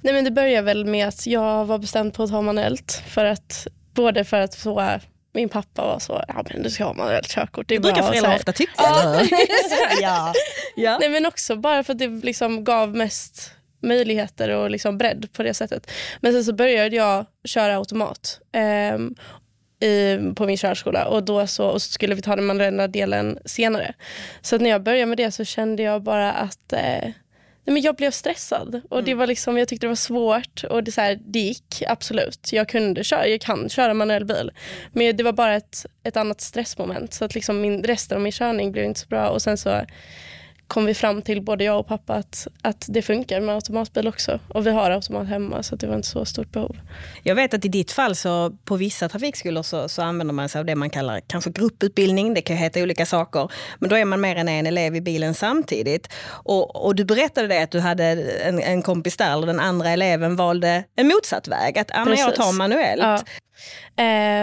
Nej, 0.01 0.13
men 0.13 0.23
det 0.23 0.31
började 0.31 0.65
väl 0.65 0.85
med 0.85 1.07
att 1.07 1.27
jag 1.27 1.65
var 1.65 1.77
bestämd 1.77 2.13
på 2.13 2.23
att 2.23 2.29
ta 2.29 2.41
manuellt. 2.41 3.03
För 3.07 3.25
att, 3.25 3.67
både 3.93 4.23
för 4.23 4.39
att 4.39 4.53
så, 4.53 4.99
min 5.33 5.49
pappa 5.49 5.81
var 5.81 5.99
så, 5.99 6.23
ja 6.27 6.43
men 6.49 6.63
du 6.63 6.69
ska 6.69 6.83
ha 6.83 6.93
manuellt 6.93 7.27
körkort. 7.27 7.67
Det, 7.67 7.75
det 7.75 7.79
brukar 7.79 8.01
föräldrar 8.01 8.35
ofta 8.35 8.51
tycka. 8.51 8.73
Ja, 8.77 9.21
ja. 10.01 10.33
ja. 10.75 10.97
Nej, 10.99 11.09
men 11.09 11.25
också 11.25 11.55
bara 11.55 11.83
för 11.83 11.93
att 11.93 11.99
det 11.99 12.07
liksom 12.07 12.63
gav 12.63 12.95
mest 12.95 13.51
möjligheter 13.81 14.49
och 14.49 14.69
liksom 14.69 14.97
bredd 14.97 15.33
på 15.33 15.43
det 15.43 15.53
sättet. 15.53 15.91
Men 16.21 16.33
sen 16.33 16.43
så 16.43 16.53
började 16.53 16.95
jag 16.95 17.25
köra 17.43 17.75
automat. 17.77 18.39
Um, 18.93 19.15
i, 19.79 20.17
på 20.35 20.45
min 20.45 20.57
körskola 20.57 21.05
och 21.05 21.23
då 21.23 21.47
så, 21.47 21.65
och 21.65 21.81
så 21.81 21.91
skulle 21.91 22.15
vi 22.15 22.21
ta 22.21 22.35
den 22.35 22.45
manuella 22.45 22.87
delen 22.87 23.39
senare. 23.45 23.93
Så 24.41 24.57
när 24.57 24.69
jag 24.69 24.83
började 24.83 25.05
med 25.05 25.17
det 25.17 25.31
så 25.31 25.45
kände 25.45 25.83
jag 25.83 26.03
bara 26.03 26.31
att 26.31 26.73
eh, 26.73 27.11
nej 27.69 27.73
men 27.73 27.81
jag 27.81 27.95
blev 27.95 28.11
stressad. 28.11 28.81
Och 28.89 29.03
det 29.03 29.11
mm. 29.11 29.19
var 29.19 29.27
liksom, 29.27 29.57
Jag 29.57 29.67
tyckte 29.67 29.85
det 29.85 29.89
var 29.89 29.95
svårt 29.95 30.63
och 30.63 30.83
det, 30.83 30.91
så 30.91 31.01
här, 31.01 31.19
det 31.25 31.39
gick 31.39 31.83
absolut. 31.87 32.49
Jag 32.51 32.69
kunde 32.69 33.03
köra, 33.03 33.27
jag 33.27 33.41
kan 33.41 33.69
köra 33.69 33.93
manuell 33.93 34.25
bil. 34.25 34.51
Men 34.91 35.17
det 35.17 35.23
var 35.23 35.33
bara 35.33 35.55
ett, 35.55 35.85
ett 36.03 36.17
annat 36.17 36.41
stressmoment. 36.41 37.13
Så 37.13 37.25
att 37.25 37.35
liksom 37.35 37.61
min, 37.61 37.83
resten 37.83 38.15
av 38.15 38.21
min 38.21 38.31
körning 38.31 38.71
blev 38.71 38.85
inte 38.85 38.99
så 38.99 39.07
bra. 39.07 39.29
Och 39.29 39.41
sen 39.41 39.57
så 39.57 39.81
kom 40.69 40.85
vi 40.85 40.93
fram 40.93 41.21
till, 41.21 41.41
både 41.41 41.63
jag 41.63 41.79
och 41.79 41.87
pappa, 41.87 42.13
att, 42.13 42.47
att 42.61 42.85
det 42.89 43.01
funkar 43.01 43.41
med 43.41 43.55
automatbil 43.55 44.07
också. 44.07 44.39
Och 44.47 44.67
vi 44.67 44.71
har 44.71 44.91
automat 44.91 45.27
hemma 45.27 45.63
så 45.63 45.75
det 45.75 45.87
var 45.87 45.95
inte 45.95 46.07
så 46.07 46.25
stort 46.25 46.51
behov. 46.51 46.77
Jag 47.23 47.35
vet 47.35 47.53
att 47.53 47.65
i 47.65 47.67
ditt 47.67 47.91
fall 47.91 48.15
så 48.15 48.51
på 48.65 48.75
vissa 48.75 49.09
trafikskolor 49.09 49.63
så, 49.63 49.89
så 49.89 50.01
använder 50.01 50.33
man 50.33 50.49
sig 50.49 50.59
av 50.59 50.65
det 50.65 50.75
man 50.75 50.89
kallar 50.89 51.21
kanske 51.27 51.51
grupputbildning. 51.51 52.33
Det 52.33 52.41
kan 52.41 52.57
heta 52.57 52.81
olika 52.81 53.05
saker. 53.05 53.51
Men 53.79 53.89
då 53.89 53.95
är 53.95 54.05
man 54.05 54.21
mer 54.21 54.35
än 54.35 54.49
en 54.49 54.67
elev 54.67 54.95
i 54.95 55.01
bilen 55.01 55.33
samtidigt. 55.33 56.13
Och, 56.27 56.85
och 56.85 56.95
du 56.95 57.05
berättade 57.05 57.47
det 57.47 57.63
att 57.63 57.71
du 57.71 57.79
hade 57.79 58.05
en, 58.43 58.59
en 58.59 58.81
kompis 58.81 59.17
där, 59.17 59.37
och 59.37 59.45
den 59.45 59.59
andra 59.59 59.89
eleven 59.89 60.35
valde 60.35 60.83
en 60.95 61.07
motsatt 61.07 61.47
väg. 61.47 61.77
Att 61.79 61.91
ah, 61.93 62.15
jag 62.15 62.35
tar 62.35 62.53
manuellt. 62.53 63.01
Ja. 63.01 63.19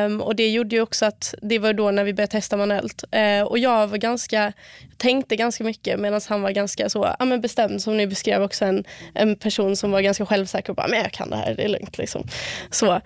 Um, 0.06 0.20
och 0.20 0.36
det 0.36 0.50
gjorde 0.50 0.76
ju 0.76 0.82
också 0.82 1.06
att 1.06 1.34
det 1.42 1.58
var 1.58 1.72
då 1.72 1.90
när 1.90 2.04
vi 2.04 2.14
började 2.14 2.30
testa 2.30 2.56
manuellt. 2.56 3.04
Uh, 3.16 3.42
och 3.42 3.58
jag 3.58 3.86
var 3.86 3.98
ganska, 3.98 4.52
tänkte 4.96 5.36
ganska 5.36 5.64
mycket 5.64 6.00
medan 6.00 6.20
han 6.28 6.42
var 6.42 6.50
ganska 6.50 6.88
så, 6.88 7.14
ja, 7.18 7.24
men 7.24 7.40
bestämd 7.40 7.82
som 7.82 7.96
ni 7.96 8.06
beskrev 8.06 8.42
också 8.42 8.64
en, 8.64 8.84
en 9.14 9.36
person 9.36 9.76
som 9.76 9.90
var 9.90 10.00
ganska 10.00 10.26
självsäker 10.26 10.70
och 10.70 10.76
bara, 10.76 10.88
men 10.88 10.98
jag 10.98 11.12
kan 11.12 11.30
det 11.30 11.36
här, 11.36 11.54
det 11.54 11.64
är 11.64 11.68
lugnt. 11.68 11.98
Liksom. 11.98 12.22
Så, 12.70 13.00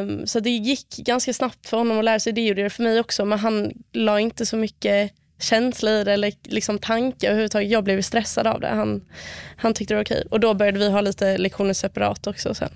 um, 0.00 0.26
så 0.26 0.40
det 0.40 0.50
gick 0.50 0.96
ganska 0.96 1.32
snabbt 1.32 1.68
för 1.68 1.76
honom 1.76 1.98
att 1.98 2.04
lära 2.04 2.20
sig, 2.20 2.32
det 2.32 2.46
gjorde 2.46 2.62
det 2.62 2.70
för 2.70 2.82
mig 2.82 3.00
också 3.00 3.24
men 3.24 3.38
han 3.38 3.72
la 3.92 4.20
inte 4.20 4.46
så 4.46 4.56
mycket 4.56 5.12
känsla 5.38 5.90
i 5.90 6.04
det 6.04 6.12
eller 6.12 6.32
liksom 6.42 6.78
tanke 6.78 7.26
överhuvudtaget. 7.26 7.70
Jag 7.70 7.84
blev 7.84 8.02
stressad 8.02 8.46
av 8.46 8.60
det. 8.60 8.68
Han, 8.68 9.04
han 9.56 9.74
tyckte 9.74 9.94
det 9.94 9.96
var 9.96 10.04
okej. 10.04 10.26
Och 10.30 10.40
då 10.40 10.54
började 10.54 10.78
vi 10.78 10.90
ha 10.90 11.00
lite 11.00 11.38
lektioner 11.38 11.72
separat 11.72 12.26
också 12.26 12.54
sen. 12.54 12.70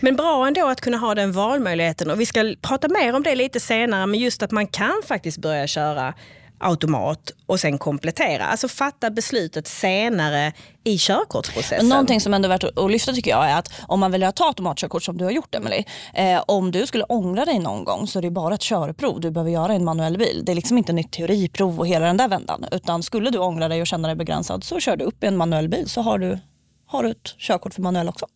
Men 0.00 0.16
bra 0.16 0.46
ändå 0.46 0.68
att 0.68 0.80
kunna 0.80 0.96
ha 0.96 1.14
den 1.14 1.32
valmöjligheten 1.32 2.10
och 2.10 2.20
vi 2.20 2.26
ska 2.26 2.54
prata 2.60 2.88
mer 2.88 3.14
om 3.14 3.22
det 3.22 3.34
lite 3.34 3.60
senare 3.60 4.06
men 4.06 4.20
just 4.20 4.42
att 4.42 4.50
man 4.50 4.66
kan 4.66 5.02
faktiskt 5.06 5.38
börja 5.38 5.66
köra 5.66 6.14
automat 6.58 7.32
och 7.46 7.60
sen 7.60 7.78
komplettera. 7.78 8.44
Alltså 8.44 8.68
fatta 8.68 9.10
beslutet 9.10 9.66
senare 9.66 10.52
i 10.84 10.98
körkortsprocessen. 10.98 11.88
Någonting 11.88 12.20
som 12.20 12.34
ändå 12.34 12.46
är 12.46 12.50
värt 12.50 12.64
att 12.64 12.90
lyfta 12.90 13.12
tycker 13.12 13.30
jag 13.30 13.50
är 13.50 13.58
att 13.58 13.72
om 13.88 14.00
man 14.00 14.10
väljer 14.10 14.28
att 14.28 14.36
ta 14.36 14.46
automatkörkort 14.46 15.02
som 15.02 15.16
du 15.16 15.24
har 15.24 15.30
gjort 15.30 15.54
Emily. 15.54 15.84
Eh, 16.14 16.42
om 16.46 16.70
du 16.70 16.86
skulle 16.86 17.04
ångra 17.04 17.44
dig 17.44 17.58
någon 17.58 17.84
gång 17.84 18.06
så 18.06 18.18
är 18.18 18.22
det 18.22 18.30
bara 18.30 18.54
ett 18.54 18.60
körprov 18.60 19.20
du 19.20 19.30
behöver 19.30 19.50
göra 19.50 19.72
i 19.72 19.76
en 19.76 19.84
manuell 19.84 20.18
bil. 20.18 20.42
Det 20.44 20.52
är 20.52 20.56
liksom 20.56 20.78
inte 20.78 20.92
nytt 20.92 21.12
teoriprov 21.12 21.78
och 21.78 21.86
hela 21.86 22.06
den 22.06 22.16
där 22.16 22.28
vändan. 22.28 22.64
Utan 22.70 23.02
skulle 23.02 23.30
du 23.30 23.38
ångra 23.38 23.68
dig 23.68 23.80
och 23.80 23.86
känna 23.86 24.08
dig 24.08 24.16
begränsad 24.16 24.64
så 24.64 24.80
kör 24.80 24.96
du 24.96 25.04
upp 25.04 25.24
i 25.24 25.26
en 25.26 25.36
manuell 25.36 25.68
bil 25.68 25.88
så 25.88 26.00
har 26.00 26.18
du, 26.18 26.38
har 26.86 27.02
du 27.02 27.10
ett 27.10 27.34
körkort 27.38 27.74
för 27.74 27.82
manuell 27.82 28.08
också. 28.08 28.26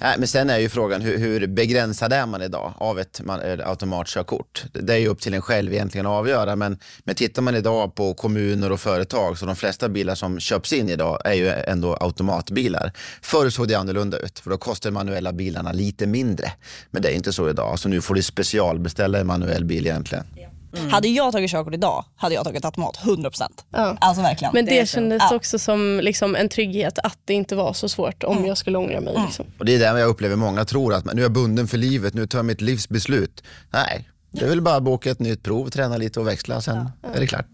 Nej, 0.00 0.14
men 0.18 0.28
sen 0.28 0.50
är 0.50 0.58
ju 0.58 0.68
frågan 0.68 1.00
hur, 1.00 1.18
hur 1.18 1.46
begränsad 1.46 2.12
är 2.12 2.26
man 2.26 2.42
idag 2.42 2.74
av 2.76 2.98
ett 2.98 3.20
man, 3.24 3.40
automatkörkort? 3.64 4.64
Det 4.72 4.92
är 4.92 4.98
ju 4.98 5.08
upp 5.08 5.20
till 5.20 5.34
en 5.34 5.42
själv 5.42 5.72
egentligen 5.72 6.06
att 6.06 6.10
avgöra, 6.10 6.56
men, 6.56 6.78
men 7.04 7.14
tittar 7.14 7.42
man 7.42 7.54
idag 7.54 7.94
på 7.94 8.14
kommuner 8.14 8.72
och 8.72 8.80
företag 8.80 9.38
så 9.38 9.46
de 9.46 9.56
flesta 9.56 9.88
bilar 9.88 10.14
som 10.14 10.40
köps 10.40 10.72
in 10.72 10.88
idag 10.88 11.20
är 11.24 11.32
ju 11.32 11.48
ändå 11.48 11.96
automatbilar. 12.00 12.92
Förr 13.22 13.50
såg 13.50 13.68
det 13.68 13.74
annorlunda 13.74 14.18
ut, 14.18 14.38
för 14.38 14.50
då 14.50 14.58
kostade 14.58 14.92
manuella 14.92 15.32
bilarna 15.32 15.72
lite 15.72 16.06
mindre. 16.06 16.52
Men 16.90 17.02
det 17.02 17.08
är 17.08 17.14
inte 17.14 17.32
så 17.32 17.50
idag, 17.50 17.78
så 17.78 17.88
nu 17.88 18.00
får 18.00 18.14
du 18.14 18.22
specialbeställa 18.22 19.18
en 19.18 19.26
manuell 19.26 19.64
bil 19.64 19.86
egentligen. 19.86 20.24
Mm. 20.78 20.90
Hade 20.90 21.08
jag 21.08 21.32
tagit 21.32 21.50
körkort 21.50 21.74
idag 21.74 22.04
hade 22.16 22.34
jag 22.34 22.44
tagit 22.44 22.64
automat 22.64 22.96
100%. 23.02 23.42
Ja. 23.70 23.96
Alltså 24.00 24.22
verkligen. 24.22 24.54
Men 24.54 24.64
det, 24.64 24.80
Det 24.80 24.86
kändes 24.88 25.22
Ja. 25.30 25.36
också 25.36 25.58
som 25.58 26.00
liksom 26.02 26.36
en 26.36 26.48
trygghet 26.48 26.98
att 26.98 27.18
det 27.24 27.34
inte 27.34 27.56
var 27.56 27.72
så 27.72 27.88
svårt 27.88 28.24
om 28.24 28.46
jag 28.46 28.58
skulle 28.58 28.78
ångra 28.78 29.00
mig. 29.00 29.14
Liksom. 29.26 29.46
Och 29.58 29.64
Det 29.64 29.74
är 29.74 29.78
där 29.78 29.96
jag 29.96 30.08
upplever 30.08 30.36
många 30.36 30.64
tror 30.64 30.94
att 30.94 31.04
nu 31.04 31.12
är 31.12 31.24
jag 31.24 31.32
bunden 31.32 31.68
för 31.68 31.78
livet, 31.78 32.14
nu 32.14 32.26
tar 32.26 32.38
jag 32.38 32.46
mitt 32.46 32.60
livs 32.60 32.88
beslut. 32.88 33.42
Nej, 33.70 34.08
det 34.30 34.44
är 34.44 34.48
väl 34.48 34.60
bara 34.62 34.76
att 34.76 34.82
boka 34.82 35.10
ett 35.10 35.18
nytt 35.20 35.42
prov, 35.42 35.68
träna 35.70 35.96
lite 35.96 36.20
och 36.20 36.26
växla, 36.28 36.60
sen 36.60 36.90
är 37.14 37.20
det 37.20 37.26
klart. 37.26 37.46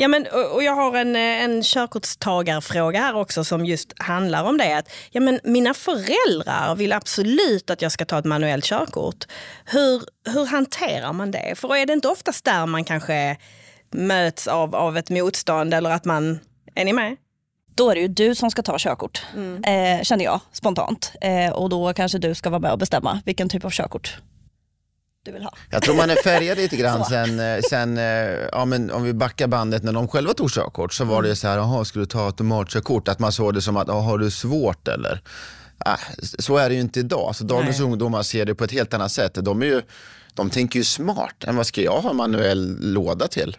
Ja, 0.00 0.08
men, 0.08 0.26
och 0.52 0.62
jag 0.62 0.74
har 0.74 0.96
en, 0.96 1.16
eh, 1.16 1.44
en 1.44 1.62
körkortstagarfråga 1.62 3.00
här 3.00 3.16
också 3.16 3.44
som 3.44 3.66
just 3.66 3.92
handlar 3.98 4.44
om 4.44 4.58
det. 4.58 4.76
Att, 4.78 4.92
ja, 5.10 5.20
men 5.20 5.40
mina 5.44 5.74
föräldrar 5.74 6.74
vill 6.74 6.92
absolut 6.92 7.70
att 7.70 7.82
jag 7.82 7.92
ska 7.92 8.04
ta 8.04 8.18
ett 8.18 8.24
manuellt 8.24 8.64
körkort. 8.64 9.24
Hur, 9.64 10.02
hur 10.32 10.46
hanterar 10.46 11.12
man 11.12 11.30
det? 11.30 11.54
För 11.56 11.76
är 11.76 11.86
det 11.86 11.92
inte 11.92 12.08
oftast 12.08 12.44
där 12.44 12.66
man 12.66 12.84
kanske 12.84 13.36
möts 13.90 14.46
av, 14.48 14.74
av 14.74 14.96
ett 14.96 15.10
motstånd 15.10 15.74
eller 15.74 15.90
att 15.90 16.04
man... 16.04 16.38
Är 16.74 16.84
ni 16.84 16.92
med? 16.92 17.16
Då 17.74 17.90
är 17.90 17.94
det 17.94 18.00
ju 18.00 18.08
du 18.08 18.34
som 18.34 18.50
ska 18.50 18.62
ta 18.62 18.76
körkort, 18.78 19.22
eh, 19.64 20.02
känner 20.02 20.24
jag 20.24 20.40
spontant. 20.52 21.12
Eh, 21.20 21.52
och 21.52 21.68
då 21.68 21.92
kanske 21.92 22.18
du 22.18 22.34
ska 22.34 22.50
vara 22.50 22.60
med 22.60 22.72
och 22.72 22.78
bestämma 22.78 23.20
vilken 23.24 23.48
typ 23.48 23.64
av 23.64 23.70
körkort 23.70 24.18
du 25.24 25.32
vill 25.32 25.42
ha. 25.42 25.52
Jag 25.70 25.82
tror 25.82 25.94
man 25.94 26.10
är 26.10 26.16
färgad 26.16 26.58
lite 26.58 26.76
grann 26.76 27.04
sen, 27.08 27.40
eh, 27.40 27.60
sen 27.70 27.98
eh, 27.98 28.04
ja, 28.52 28.64
men 28.64 28.90
om 28.90 29.02
vi 29.02 29.12
backar 29.12 29.46
bandet 29.46 29.82
när 29.82 29.92
de 29.92 30.08
själva 30.08 30.34
tog 30.34 30.50
körkort 30.50 30.92
så 30.92 31.04
var 31.04 31.22
det 31.22 31.28
ju 31.28 31.34
så 31.34 31.48
här, 31.48 31.56
jaha, 31.56 31.84
ska 31.84 31.98
du 31.98 32.06
ta 32.06 32.26
automatkörkort? 32.26 33.08
Att 33.08 33.18
man 33.18 33.32
såg 33.32 33.54
det 33.54 33.62
som 33.62 33.76
att, 33.76 33.88
"Ja, 33.88 34.00
har 34.00 34.18
du 34.18 34.30
svårt 34.30 34.88
eller? 34.88 35.22
Ah, 35.84 35.96
så 36.38 36.56
är 36.56 36.68
det 36.68 36.74
ju 36.74 36.80
inte 36.80 37.00
idag. 37.00 37.36
Så 37.36 37.44
dagens 37.44 37.78
Nej. 37.78 37.86
ungdomar 37.86 38.22
ser 38.22 38.44
det 38.46 38.54
på 38.54 38.64
ett 38.64 38.72
helt 38.72 38.94
annat 38.94 39.12
sätt. 39.12 39.34
De, 39.34 39.62
är 39.62 39.66
ju, 39.66 39.82
de 40.34 40.50
tänker 40.50 40.78
ju 40.78 40.84
smart. 40.84 41.44
Än 41.44 41.56
vad 41.56 41.66
ska 41.66 41.82
jag 41.82 42.00
ha 42.00 42.12
manuell 42.12 42.76
låda 42.80 43.28
till? 43.28 43.56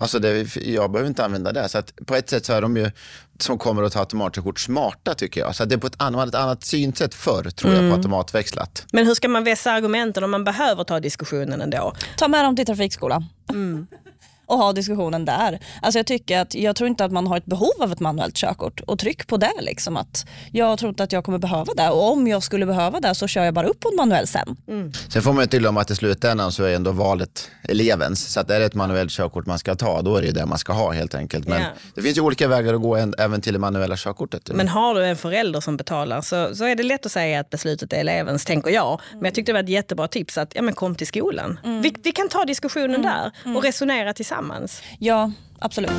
Alltså 0.00 0.18
det, 0.18 0.56
jag 0.56 0.90
behöver 0.90 1.08
inte 1.08 1.24
använda 1.24 1.52
det. 1.52 1.68
Så 1.68 1.78
att 1.78 1.92
på 2.06 2.14
ett 2.14 2.30
sätt 2.30 2.44
så 2.46 2.52
är 2.52 2.62
de 2.62 2.76
ju 2.76 2.90
som 3.38 3.58
kommer 3.58 3.82
att 3.82 3.92
ta 3.92 4.00
automatkörkort 4.00 4.60
smarta 4.60 5.14
tycker 5.14 5.40
jag. 5.40 5.54
Så 5.54 5.62
att 5.62 5.68
det 5.68 5.74
är 5.74 5.78
på 5.78 5.86
ett 5.86 6.02
annat, 6.02 6.28
ett 6.28 6.34
annat 6.34 6.64
synsätt 6.64 7.14
förr 7.14 7.50
tror 7.50 7.74
jag 7.74 7.90
på 7.90 7.96
automatväxlat. 7.96 8.86
Men 8.92 9.06
hur 9.06 9.14
ska 9.14 9.28
man 9.28 9.44
vässa 9.44 9.72
argumenten 9.72 10.24
om 10.24 10.30
man 10.30 10.44
behöver 10.44 10.84
ta 10.84 11.00
diskussionen 11.00 11.60
ändå? 11.60 11.92
Ta 12.16 12.28
med 12.28 12.44
dem 12.44 12.56
till 12.56 12.66
trafikskolan. 12.66 13.24
Och 14.46 14.58
ha 14.58 14.72
diskussionen 14.72 15.24
där. 15.24 15.58
Alltså 15.82 15.98
jag, 15.98 16.06
tycker 16.06 16.38
att, 16.40 16.54
jag 16.54 16.76
tror 16.76 16.88
inte 16.88 17.04
att 17.04 17.12
man 17.12 17.26
har 17.26 17.36
ett 17.36 17.46
behov 17.46 17.72
av 17.80 17.92
ett 17.92 18.00
manuellt 18.00 18.34
körkort. 18.36 18.80
Och 18.80 18.98
tryck 18.98 19.26
på 19.26 19.36
det. 19.36 19.52
Liksom, 19.60 19.96
att 19.96 20.26
jag 20.52 20.78
tror 20.78 20.88
inte 20.88 21.02
att 21.02 21.12
jag 21.12 21.24
kommer 21.24 21.38
behöva 21.38 21.72
det. 21.76 21.90
Och 21.90 22.12
om 22.12 22.26
jag 22.26 22.42
skulle 22.42 22.66
behöva 22.66 23.00
det 23.00 23.14
så 23.14 23.26
kör 23.26 23.44
jag 23.44 23.54
bara 23.54 23.66
upp 23.66 23.80
på 23.80 23.88
en 23.88 23.96
manuell 23.96 24.26
sen. 24.26 24.56
Sen 25.08 25.22
får 25.22 25.32
man 25.32 25.42
inte 25.42 25.58
glömma 25.58 25.80
att 25.80 25.90
i 25.90 25.94
slutändan 25.94 26.52
så 26.52 26.64
är 26.64 26.74
ändå 26.74 26.92
valet 26.92 27.50
elevens. 27.68 28.32
Så 28.32 28.40
att 28.40 28.50
är 28.50 28.60
det 28.60 28.66
ett 28.66 28.74
manuellt 28.74 29.10
körkort 29.10 29.46
man 29.46 29.58
ska 29.58 29.74
ta, 29.74 30.02
då 30.02 30.16
är 30.16 30.20
det 30.20 30.26
ju 30.26 30.32
det 30.32 30.46
man 30.46 30.58
ska 30.58 30.72
ha 30.72 30.92
helt 30.92 31.14
enkelt. 31.14 31.48
Men 31.48 31.60
Ja. 31.62 31.68
det 31.94 32.02
finns 32.02 32.16
ju 32.16 32.20
olika 32.20 32.48
vägar 32.48 32.74
att 32.74 32.82
gå 32.82 32.96
även 33.18 33.40
till 33.40 33.52
det 33.52 33.58
manuella 33.58 33.96
körkortet. 33.96 34.50
Men 34.54 34.68
har 34.68 34.94
du 34.94 35.04
en 35.04 35.16
förälder 35.16 35.60
som 35.60 35.76
betalar 35.76 36.20
så, 36.20 36.54
så 36.54 36.64
är 36.64 36.74
det 36.74 36.82
lätt 36.82 37.06
att 37.06 37.12
säga 37.12 37.40
att 37.40 37.50
beslutet 37.50 37.92
är 37.92 37.96
elevens, 37.96 38.44
tänker 38.44 38.70
jag. 38.70 39.00
Men 39.12 39.24
jag 39.24 39.34
tyckte 39.34 39.52
det 39.52 39.54
var 39.56 39.62
ett 39.62 39.68
jättebra 39.68 40.08
tips 40.08 40.38
att 40.38 40.54
ja, 40.54 40.62
men 40.62 40.74
kom 40.74 40.94
till 40.94 41.06
skolan. 41.06 41.60
Vi, 41.82 41.94
vi 42.04 42.12
kan 42.12 42.28
ta 42.28 42.44
diskussionen 42.44 43.02
där 43.02 43.32
och 43.56 43.62
resonera 43.62 44.12
tillsammans. 44.12 44.35
Ja, 44.98 45.32
absolut. 45.58 45.90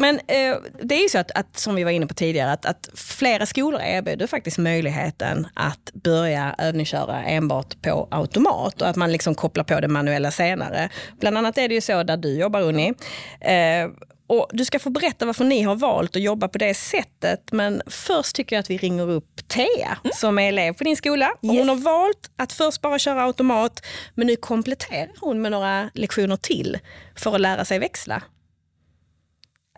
Men 0.00 0.16
eh, 0.16 0.56
det 0.82 0.94
är 0.94 1.02
ju 1.02 1.08
så 1.08 1.18
att, 1.18 1.30
att, 1.30 1.58
som 1.58 1.74
vi 1.74 1.84
var 1.84 1.90
inne 1.90 2.06
på 2.06 2.14
tidigare, 2.14 2.52
att, 2.52 2.66
att 2.66 2.88
flera 2.94 3.46
skolor 3.46 3.80
erbjuder 3.80 4.26
faktiskt 4.26 4.58
möjligheten 4.58 5.46
att 5.54 5.90
börja 5.92 6.54
övningsköra 6.58 7.24
enbart 7.24 7.82
på 7.82 8.08
automat 8.10 8.82
och 8.82 8.88
att 8.88 8.96
man 8.96 9.12
liksom 9.12 9.34
kopplar 9.34 9.64
på 9.64 9.80
det 9.80 9.88
manuella 9.88 10.30
senare. 10.30 10.88
Bland 11.20 11.38
annat 11.38 11.58
är 11.58 11.68
det 11.68 11.74
ju 11.74 11.80
så 11.80 12.02
där 12.02 12.16
du 12.16 12.38
jobbar 12.38 12.60
Unni. 12.60 12.94
Eh, 13.40 13.88
och 14.30 14.46
du 14.52 14.64
ska 14.64 14.78
få 14.78 14.90
berätta 14.90 15.26
varför 15.26 15.44
ni 15.44 15.62
har 15.62 15.76
valt 15.76 16.16
att 16.16 16.22
jobba 16.22 16.48
på 16.48 16.58
det 16.58 16.74
sättet. 16.74 17.52
Men 17.52 17.82
först 17.86 18.36
tycker 18.36 18.56
jag 18.56 18.60
att 18.60 18.70
vi 18.70 18.76
ringer 18.76 19.10
upp 19.10 19.48
Thea 19.48 19.92
som 20.12 20.38
är 20.38 20.48
elev 20.48 20.72
på 20.72 20.84
din 20.84 20.96
skola. 20.96 21.28
Och 21.42 21.48
hon 21.48 21.68
har 21.68 21.84
valt 21.84 22.22
att 22.38 22.52
först 22.52 22.82
bara 22.82 22.98
köra 22.98 23.22
automat 23.22 23.72
men 24.14 24.26
nu 24.26 24.36
kompletterar 24.36 25.10
hon 25.20 25.42
med 25.42 25.50
några 25.52 25.90
lektioner 25.94 26.36
till 26.36 26.76
för 27.22 27.34
att 27.34 27.40
lära 27.40 27.64
sig 27.64 27.78
växla. 27.78 28.22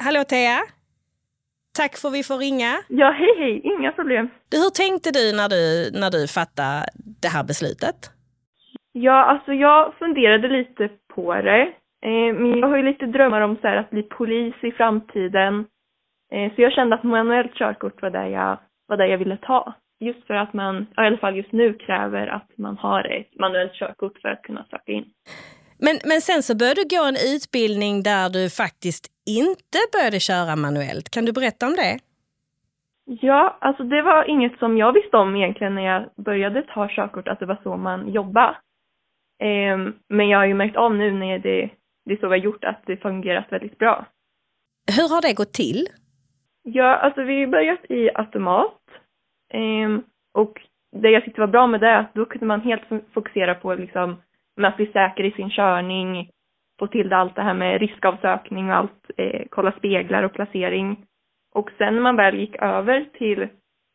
Hallå 0.01 0.25
Thea! 0.25 0.61
Tack 1.77 1.97
för 1.97 2.09
att 2.09 2.15
vi 2.15 2.23
får 2.23 2.39
ringa. 2.39 2.83
Ja, 2.89 3.11
hej 3.11 3.35
hej, 3.39 3.61
inga 3.65 3.93
problem. 3.93 4.31
Du, 4.49 4.57
hur 4.57 4.71
tänkte 4.71 5.11
du 5.11 5.33
när 5.37 5.49
du, 5.49 5.91
när 6.01 6.11
du 6.11 6.29
fattade 6.29 6.87
det 6.95 7.29
här 7.29 7.45
beslutet? 7.45 8.11
Ja, 8.93 9.25
alltså 9.25 9.53
jag 9.53 9.95
funderade 9.99 10.49
lite 10.49 10.89
på 11.15 11.35
det. 11.35 11.82
Eh, 12.03 12.35
men 12.35 12.59
jag 12.59 12.69
har 12.69 12.77
ju 12.77 12.83
lite 12.83 13.07
drömmar 13.07 13.41
om 13.41 13.57
så 13.61 13.69
här, 13.69 13.77
att 13.77 13.91
bli 13.91 14.03
polis 14.03 14.55
i 14.63 14.73
framtiden. 14.73 15.67
Eh, 16.33 16.55
så 16.55 16.63
jag 16.63 16.73
kände 16.73 16.97
att 16.97 17.03
manuellt 17.05 17.55
körkort 17.55 18.03
var 18.03 18.11
det 18.11 18.29
jag, 18.29 18.59
var 18.89 18.97
det 18.97 19.07
jag 19.07 19.19
ville 19.19 19.37
ta. 19.37 19.75
Just 20.01 20.27
för 20.27 20.35
att 20.35 20.53
man, 20.53 20.83
i 20.83 20.87
alla 20.95 21.19
fall 21.19 21.37
just 21.37 21.53
nu, 21.53 21.75
kräver 21.75 22.27
att 22.27 22.51
man 22.59 22.77
har 22.77 23.05
ett 23.05 23.39
manuellt 23.41 23.73
körkort 23.73 24.19
för 24.23 24.29
att 24.29 24.43
kunna 24.43 24.65
söka 24.71 24.93
in. 24.93 25.05
Men, 25.79 25.97
men 26.05 26.21
sen 26.21 26.43
så 26.43 26.57
började 26.57 26.81
du 26.83 26.97
gå 26.97 27.05
en 27.05 27.35
utbildning 27.35 28.03
där 28.03 28.29
du 28.31 28.51
faktiskt 28.51 29.05
inte 29.27 29.79
började 29.93 30.21
köra 30.21 30.57
manuellt. 30.57 31.11
Kan 31.11 31.25
du 31.25 31.33
berätta 31.33 31.67
om 31.67 31.73
det? 31.73 31.99
Ja, 33.05 33.59
alltså 33.61 33.83
det 33.85 34.03
var 34.03 34.31
inget 34.31 34.59
som 34.59 34.79
jag 34.79 34.93
visste 34.93 35.17
om 35.17 35.37
egentligen 35.37 35.75
när 35.75 35.83
jag 35.83 36.25
började 36.25 36.63
ta 36.63 36.89
körkort, 36.89 37.29
att 37.29 37.41
det 37.41 37.47
var 37.47 37.61
så 37.63 37.77
man 37.77 38.13
jobbar. 38.13 38.59
Ehm, 39.43 39.95
men 40.09 40.29
jag 40.29 40.39
har 40.39 40.47
ju 40.47 40.55
märkt 40.55 40.77
av 40.77 40.95
nu 40.95 41.11
när 41.13 41.39
det, 41.39 41.71
det 42.05 42.13
är 42.13 42.17
så 42.17 42.29
vi 42.29 42.39
har 42.39 42.45
gjort 42.45 42.65
att 42.65 42.83
det 42.87 42.97
fungerat 42.97 43.53
väldigt 43.53 43.79
bra. 43.79 44.07
Hur 44.97 45.09
har 45.15 45.23
det 45.23 45.33
gått 45.35 45.53
till? 45.53 45.87
Ja, 46.63 46.97
alltså 46.97 47.23
vi 47.23 47.41
har 47.41 47.47
börjat 47.47 47.91
i 47.91 48.11
automat. 48.15 48.81
Ehm, 49.55 50.03
och 50.35 50.61
det 50.97 51.11
jag 51.11 51.25
tyckte 51.25 51.41
var 51.41 51.49
bra 51.49 51.67
med 51.67 51.81
det 51.81 52.07
då 52.15 52.25
kunde 52.25 52.47
man 52.47 52.61
helt 52.61 52.83
fo- 52.83 53.05
fokusera 53.15 53.55
på 53.55 53.75
liksom, 53.75 54.17
att 54.63 54.77
bli 54.77 54.87
säker 54.87 55.25
i 55.25 55.31
sin 55.33 55.51
körning, 55.51 56.31
få 56.79 56.87
till 56.87 57.13
allt 57.13 57.37
det 57.37 57.43
här 57.43 57.55
med 57.55 57.81
riskavsökning 57.81 58.69
och 58.71 58.77
allt, 58.77 59.11
eh, 59.17 59.43
kolla 59.51 59.73
speglar 59.73 60.23
och 60.23 60.33
placering. 60.33 61.07
Och 61.55 61.71
sen 61.79 61.95
när 61.95 62.03
man 62.03 62.17
väl 62.17 62.39
gick 62.41 62.57
över 62.57 63.09
till 63.19 63.49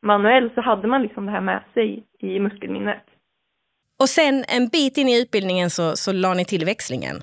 manuell 0.05 0.51
så 0.55 0.61
hade 0.61 0.87
man 0.87 1.01
liksom 1.01 1.25
det 1.25 1.31
här 1.31 1.41
med 1.41 1.63
sig 1.73 2.03
i 2.19 2.39
muskelminnet. 2.39 3.03
Och 3.99 4.09
sen 4.09 4.43
en 4.55 4.67
bit 4.67 4.97
in 4.97 5.07
i 5.07 5.21
utbildningen 5.21 5.69
så, 5.69 5.95
så 5.95 6.13
la 6.13 6.33
ni 6.33 6.45
till 6.45 6.65
växlingen. 6.65 7.15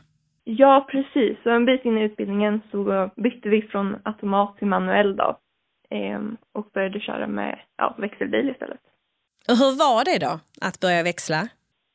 Ja, 0.45 0.87
precis. 0.91 1.39
Så 1.43 1.51
en 1.51 1.65
bit 1.65 1.85
in 1.85 1.99
i 1.99 2.03
utbildningen 2.03 2.61
så 2.71 3.11
bytte 3.17 3.49
vi 3.49 3.63
från 3.63 3.97
automat 4.05 4.59
till 4.59 4.67
manuell 4.67 5.17
då. 5.17 5.39
Ehm, 5.91 6.37
och 6.53 6.71
började 6.75 7.01
köra 7.01 7.27
med 7.27 7.59
ja, 7.77 7.95
växelbil 7.99 8.51
istället. 8.51 8.81
Och 9.49 9.57
hur 9.57 9.79
var 9.79 10.05
det 10.05 10.27
då, 10.27 10.41
att 10.61 10.81
börja 10.81 11.03
växla? 11.03 11.49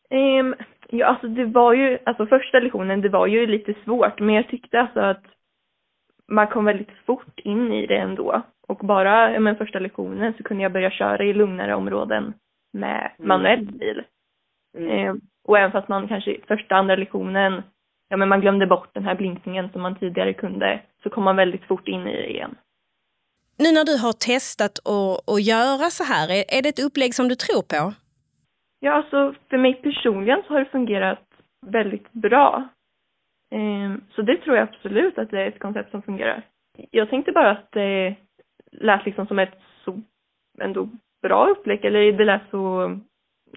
Um, 0.10 0.56
ja, 0.90 1.06
alltså 1.06 1.28
det 1.28 1.46
var 1.46 1.74
ju, 1.74 2.00
alltså 2.06 2.26
första 2.26 2.60
lektionen, 2.60 3.02
det 3.02 3.10
var 3.10 3.28
ju 3.28 3.48
lite 3.48 3.74
svårt, 3.84 4.20
men 4.20 4.36
jag 4.36 4.48
tyckte 4.48 4.80
alltså 4.80 5.00
att 5.00 5.24
man 6.28 6.48
kom 6.48 6.66
väldigt 6.66 6.92
fort 7.06 7.40
in 7.40 7.74
i 7.74 7.88
det 7.88 7.98
ändå. 7.98 8.42
Och 8.68 8.78
bara 8.78 9.40
men 9.40 9.56
första 9.56 9.80
lektionen 9.80 10.34
så 10.38 10.44
kunde 10.44 10.64
jag 10.64 10.72
börja 10.72 10.92
köra 10.92 11.24
i 11.24 11.34
lugnare 11.34 11.76
områden 11.76 12.34
med 12.74 13.12
manuell 13.20 13.66
bil. 13.66 14.04
Ehm, 14.78 15.22
och 15.44 15.58
även 15.58 15.72
fast 15.72 15.88
man 15.88 16.08
kanske 16.08 16.32
i 16.32 16.42
första, 16.48 16.76
andra 16.76 16.96
lektionen, 16.96 17.64
ja 18.10 18.18
men 18.18 18.30
man 18.30 18.42
glömde 18.42 18.68
bort 18.68 18.94
den 18.94 19.04
här 19.04 19.16
blinkningen 19.16 19.70
som 19.72 19.82
man 19.82 19.96
tidigare 19.96 20.34
kunde, 20.34 20.82
så 21.04 21.10
kom 21.10 21.24
man 21.24 21.36
väldigt 21.36 21.64
fort 21.64 21.88
in 21.88 22.08
i 22.08 22.16
det 22.16 22.30
igen. 22.30 22.56
Nu 23.58 23.72
när 23.72 23.86
du 23.86 23.98
har 23.98 24.14
testat 24.14 24.80
att, 24.80 25.30
att 25.34 25.42
göra 25.54 25.90
så 25.90 26.04
här, 26.04 26.28
är, 26.38 26.44
är 26.58 26.62
det 26.62 26.70
ett 26.70 26.86
upplägg 26.86 27.14
som 27.14 27.28
du 27.28 27.36
tror 27.36 27.62
på? 27.62 27.94
Ja, 28.80 28.92
alltså 28.92 29.34
för 29.50 29.58
mig 29.58 29.74
personligen 29.74 30.44
så 30.48 30.54
har 30.54 30.60
det 30.60 30.72
fungerat 30.72 31.26
väldigt 31.66 32.12
bra. 32.12 32.70
Ehm, 33.52 34.02
så 34.16 34.22
det 34.22 34.38
tror 34.38 34.56
jag 34.56 34.68
absolut 34.70 35.18
att 35.18 35.32
det 35.32 35.42
är 35.42 35.48
ett 35.48 35.60
koncept 35.60 35.92
som 35.92 36.02
fungerar. 36.02 36.42
Jag 36.92 37.10
tänkte 37.10 37.32
bara 37.32 37.52
att 37.52 37.72
det 37.72 38.16
lät 38.72 39.06
liksom 39.06 39.28
som 39.28 39.40
ett 39.40 39.60
så 39.86 40.02
ändå 40.62 40.90
bra 41.22 41.48
upplägg, 41.50 41.86
eller 41.86 42.12
det 42.12 42.26
lät 42.26 42.50
så, 42.52 42.96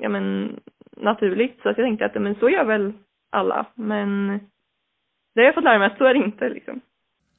ja 0.00 0.08
men, 0.08 0.56
naturligt. 0.96 1.62
Så 1.62 1.68
att 1.68 1.78
jag 1.78 1.86
tänkte 1.86 2.06
att, 2.06 2.22
men 2.22 2.34
så 2.34 2.50
gör 2.50 2.64
väl 2.64 2.92
alla. 3.32 3.66
Men 3.74 4.28
det 5.34 5.40
har 5.40 5.44
jag 5.46 5.54
fått 5.54 5.64
lära 5.64 5.78
mig 5.78 5.86
att 5.86 5.98
så 5.98 6.04
är 6.04 6.14
det 6.14 6.24
inte 6.24 6.48
liksom. 6.48 6.80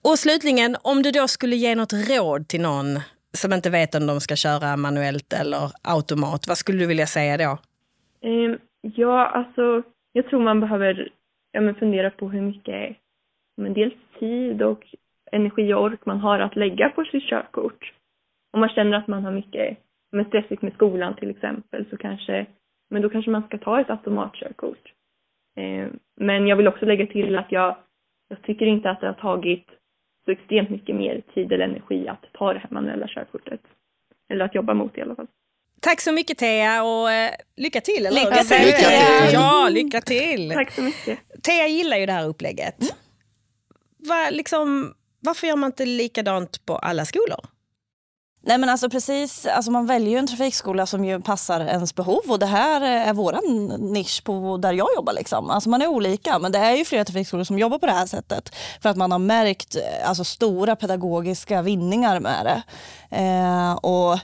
Och 0.03 0.19
slutligen, 0.19 0.75
om 0.83 1.01
du 1.01 1.11
då 1.11 1.27
skulle 1.27 1.55
ge 1.55 1.75
något 1.75 1.93
råd 1.93 2.47
till 2.47 2.61
någon 2.61 2.99
som 3.33 3.53
inte 3.53 3.69
vet 3.69 3.95
om 3.95 4.07
de 4.07 4.19
ska 4.19 4.35
köra 4.35 4.77
manuellt 4.77 5.33
eller 5.33 5.71
automat. 5.83 6.47
Vad 6.47 6.57
skulle 6.57 6.79
du 6.79 6.87
vilja 6.87 7.05
säga 7.05 7.37
då? 7.37 7.51
Eh, 8.29 8.55
ja, 8.81 9.27
alltså 9.27 9.83
jag 10.13 10.27
tror 10.27 10.41
man 10.41 10.59
behöver 10.59 11.09
ja, 11.51 11.61
men 11.61 11.75
fundera 11.75 12.09
på 12.09 12.29
hur 12.29 12.41
mycket 12.41 12.97
men 13.57 13.73
dels 13.73 13.93
tid 14.19 14.61
och 14.61 14.95
energi 15.31 15.73
och 15.73 15.83
ork 15.83 16.05
man 16.05 16.19
har 16.19 16.39
att 16.39 16.55
lägga 16.55 16.89
på 16.89 17.03
sitt 17.03 17.23
körkort. 17.23 17.93
Om 18.53 18.59
man 18.59 18.69
känner 18.69 18.97
att 18.97 19.07
man 19.07 19.25
har 19.25 19.31
mycket 19.31 19.77
men 20.11 20.25
stressigt 20.25 20.61
med 20.61 20.73
skolan 20.73 21.15
till 21.15 21.29
exempel 21.29 21.85
så 21.89 21.97
kanske, 21.97 22.45
men 22.89 23.01
då 23.01 23.09
kanske 23.09 23.31
man 23.31 23.43
ska 23.43 23.57
ta 23.57 23.81
ett 23.81 23.89
automatkörkort. 23.89 24.93
Eh, 25.55 25.87
men 26.15 26.47
jag 26.47 26.55
vill 26.55 26.67
också 26.67 26.85
lägga 26.85 27.07
till 27.07 27.37
att 27.37 27.51
jag, 27.51 27.77
jag 28.29 28.41
tycker 28.41 28.65
inte 28.65 28.89
att 28.89 29.01
det 29.01 29.07
har 29.07 29.13
tagit 29.13 29.65
så 30.25 30.31
extremt 30.31 30.69
mycket 30.69 30.95
mer 30.95 31.21
tid 31.33 31.51
eller 31.51 31.65
energi 31.65 32.07
att 32.07 32.23
ta 32.33 32.53
det 32.53 32.59
här 32.59 32.69
manuella 32.71 33.07
körkortet. 33.07 33.61
Eller 34.29 34.45
att 34.45 34.55
jobba 34.55 34.73
mot 34.73 34.93
det 34.93 34.99
i 34.99 35.03
alla 35.03 35.15
fall. 35.15 35.27
Tack 35.81 36.01
så 36.01 36.11
mycket 36.11 36.37
Thea 36.37 36.83
och 36.83 37.11
eh, 37.11 37.31
lycka 37.57 37.81
till! 37.81 38.05
Eller? 38.05 38.19
Lycka 38.21 38.43
till. 38.43 38.65
Lycka 38.65 38.77
till. 38.77 39.33
Ja, 39.33 39.69
lycka 39.71 40.01
till! 40.01 40.51
Tack 40.51 40.71
så 40.71 40.81
mycket. 40.81 41.19
Thea 41.43 41.67
gillar 41.67 41.97
ju 41.97 42.05
det 42.05 42.11
här 42.11 42.27
upplägget. 42.27 42.75
Va, 43.97 44.29
liksom, 44.31 44.93
varför 45.19 45.47
gör 45.47 45.55
man 45.55 45.67
inte 45.67 45.85
likadant 45.85 46.65
på 46.65 46.75
alla 46.75 47.05
skolor? 47.05 47.39
Nej 48.45 48.57
men 48.57 48.69
alltså 48.69 48.89
precis, 48.89 49.45
alltså 49.45 49.71
man 49.71 49.85
väljer 49.85 50.09
ju 50.09 50.17
en 50.17 50.27
trafikskola 50.27 50.85
som 50.85 51.05
ju 51.05 51.21
passar 51.21 51.61
ens 51.61 51.95
behov 51.95 52.21
och 52.27 52.39
det 52.39 52.45
här 52.45 52.81
är 52.81 53.13
våran 53.13 53.65
nisch 53.79 54.23
på 54.23 54.57
där 54.57 54.73
jag 54.73 54.87
jobbar. 54.95 55.13
Liksom. 55.13 55.49
Alltså 55.49 55.69
man 55.69 55.81
är 55.81 55.87
olika 55.87 56.39
men 56.39 56.51
det 56.51 56.59
är 56.59 56.75
ju 56.75 56.85
flera 56.85 57.05
trafikskolor 57.05 57.43
som 57.43 57.59
jobbar 57.59 57.79
på 57.79 57.85
det 57.85 57.91
här 57.91 58.05
sättet 58.05 58.55
för 58.81 58.89
att 58.89 58.97
man 58.97 59.11
har 59.11 59.19
märkt 59.19 59.75
eh, 59.75 60.09
alltså, 60.09 60.23
stora 60.23 60.75
pedagogiska 60.75 61.61
vinningar 61.61 62.19
med 62.19 62.45
det. 62.45 62.63
Eh, 63.17 63.73
och 63.73 64.19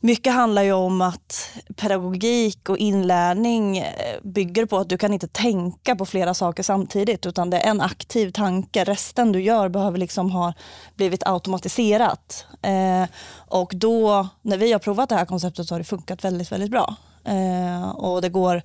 mycket 0.00 0.32
handlar 0.32 0.62
ju 0.62 0.72
om 0.72 1.00
att 1.00 1.50
pedagogik 1.76 2.68
och 2.68 2.78
inlärning 2.78 3.78
eh, 3.78 3.84
bygger 4.22 4.66
på 4.66 4.78
att 4.78 4.88
du 4.88 4.98
kan 4.98 5.12
inte 5.12 5.28
tänka 5.28 5.96
på 5.96 6.06
flera 6.06 6.34
saker 6.34 6.62
samtidigt 6.62 7.26
utan 7.26 7.50
det 7.50 7.56
är 7.58 7.70
en 7.70 7.80
aktiv 7.80 8.30
tanke. 8.30 8.84
Resten 8.84 9.32
du 9.32 9.42
gör 9.42 9.68
behöver 9.68 9.98
liksom 9.98 10.30
ha 10.30 10.52
blivit 10.96 11.26
automatiserat. 11.26 12.46
Eh, 12.62 13.08
och 13.32 13.72
då, 13.74 14.28
när 14.42 14.58
vi 14.58 14.72
har 14.72 14.78
provat 14.78 15.08
det 15.08 15.14
här 15.14 15.24
konceptet 15.24 15.66
så 15.66 15.74
har 15.74 15.78
det 15.78 15.84
funkat 15.84 16.24
väldigt, 16.24 16.52
väldigt 16.52 16.70
bra. 16.70 16.96
Eh, 17.24 17.90
och 17.90 18.22
det 18.22 18.28
går 18.28 18.62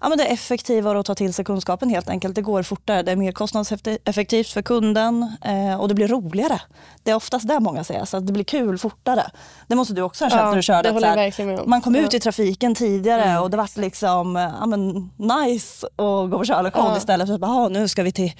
ja, 0.00 0.08
men 0.08 0.18
det 0.18 0.26
är 0.26 0.32
effektivare 0.32 1.00
att 1.00 1.06
ta 1.06 1.14
till 1.14 1.34
sig 1.34 1.44
kunskapen 1.44 1.90
helt 1.90 2.08
enkelt. 2.08 2.34
Det 2.34 2.42
går 2.42 2.62
fortare, 2.62 3.02
det 3.02 3.12
är 3.12 3.16
mer 3.16 3.32
kostnadseffektivt 3.32 4.48
för 4.48 4.62
kunden 4.62 5.36
eh, 5.44 5.80
och 5.80 5.88
det 5.88 5.94
blir 5.94 6.08
roligare. 6.08 6.60
Det 7.02 7.10
är 7.10 7.14
oftast 7.14 7.48
det 7.48 7.60
många 7.60 7.84
säger, 7.84 8.04
så 8.04 8.16
att 8.16 8.26
det 8.26 8.32
blir 8.32 8.44
kul 8.44 8.78
fortare. 8.78 9.30
Det 9.68 9.74
måste 9.76 9.94
du 9.94 10.02
också 10.02 10.24
ha 10.24 10.30
känt 10.30 10.40
Ja, 10.42 10.48
när 10.48 10.56
du 10.56 10.62
körde. 10.62 10.90
det 10.90 10.96
att 10.96 11.04
här, 11.36 11.66
man 11.66 11.80
kom 11.80 11.96
ut 11.96 12.12
Ja. 12.12 12.16
i 12.16 12.20
trafiken 12.20 12.74
tidigare 12.74 13.22
Mm. 13.22 13.42
och 13.42 13.50
det 13.50 13.56
var 13.56 13.80
liksom 13.80 14.36
ja, 14.60 14.66
men, 14.66 15.10
nice 15.16 15.86
att 15.86 16.30
gå 16.30 16.38
på 16.38 16.44
körlektion 16.44 16.84
Ja. 16.86 16.96
istället 16.96 17.26
för 17.26 17.34
att 17.34 17.40
bara, 17.40 17.50
"Ah, 17.50 17.68
nu 17.68 17.88
ska 17.88 18.02
vi 18.02 18.12
till 18.12 18.32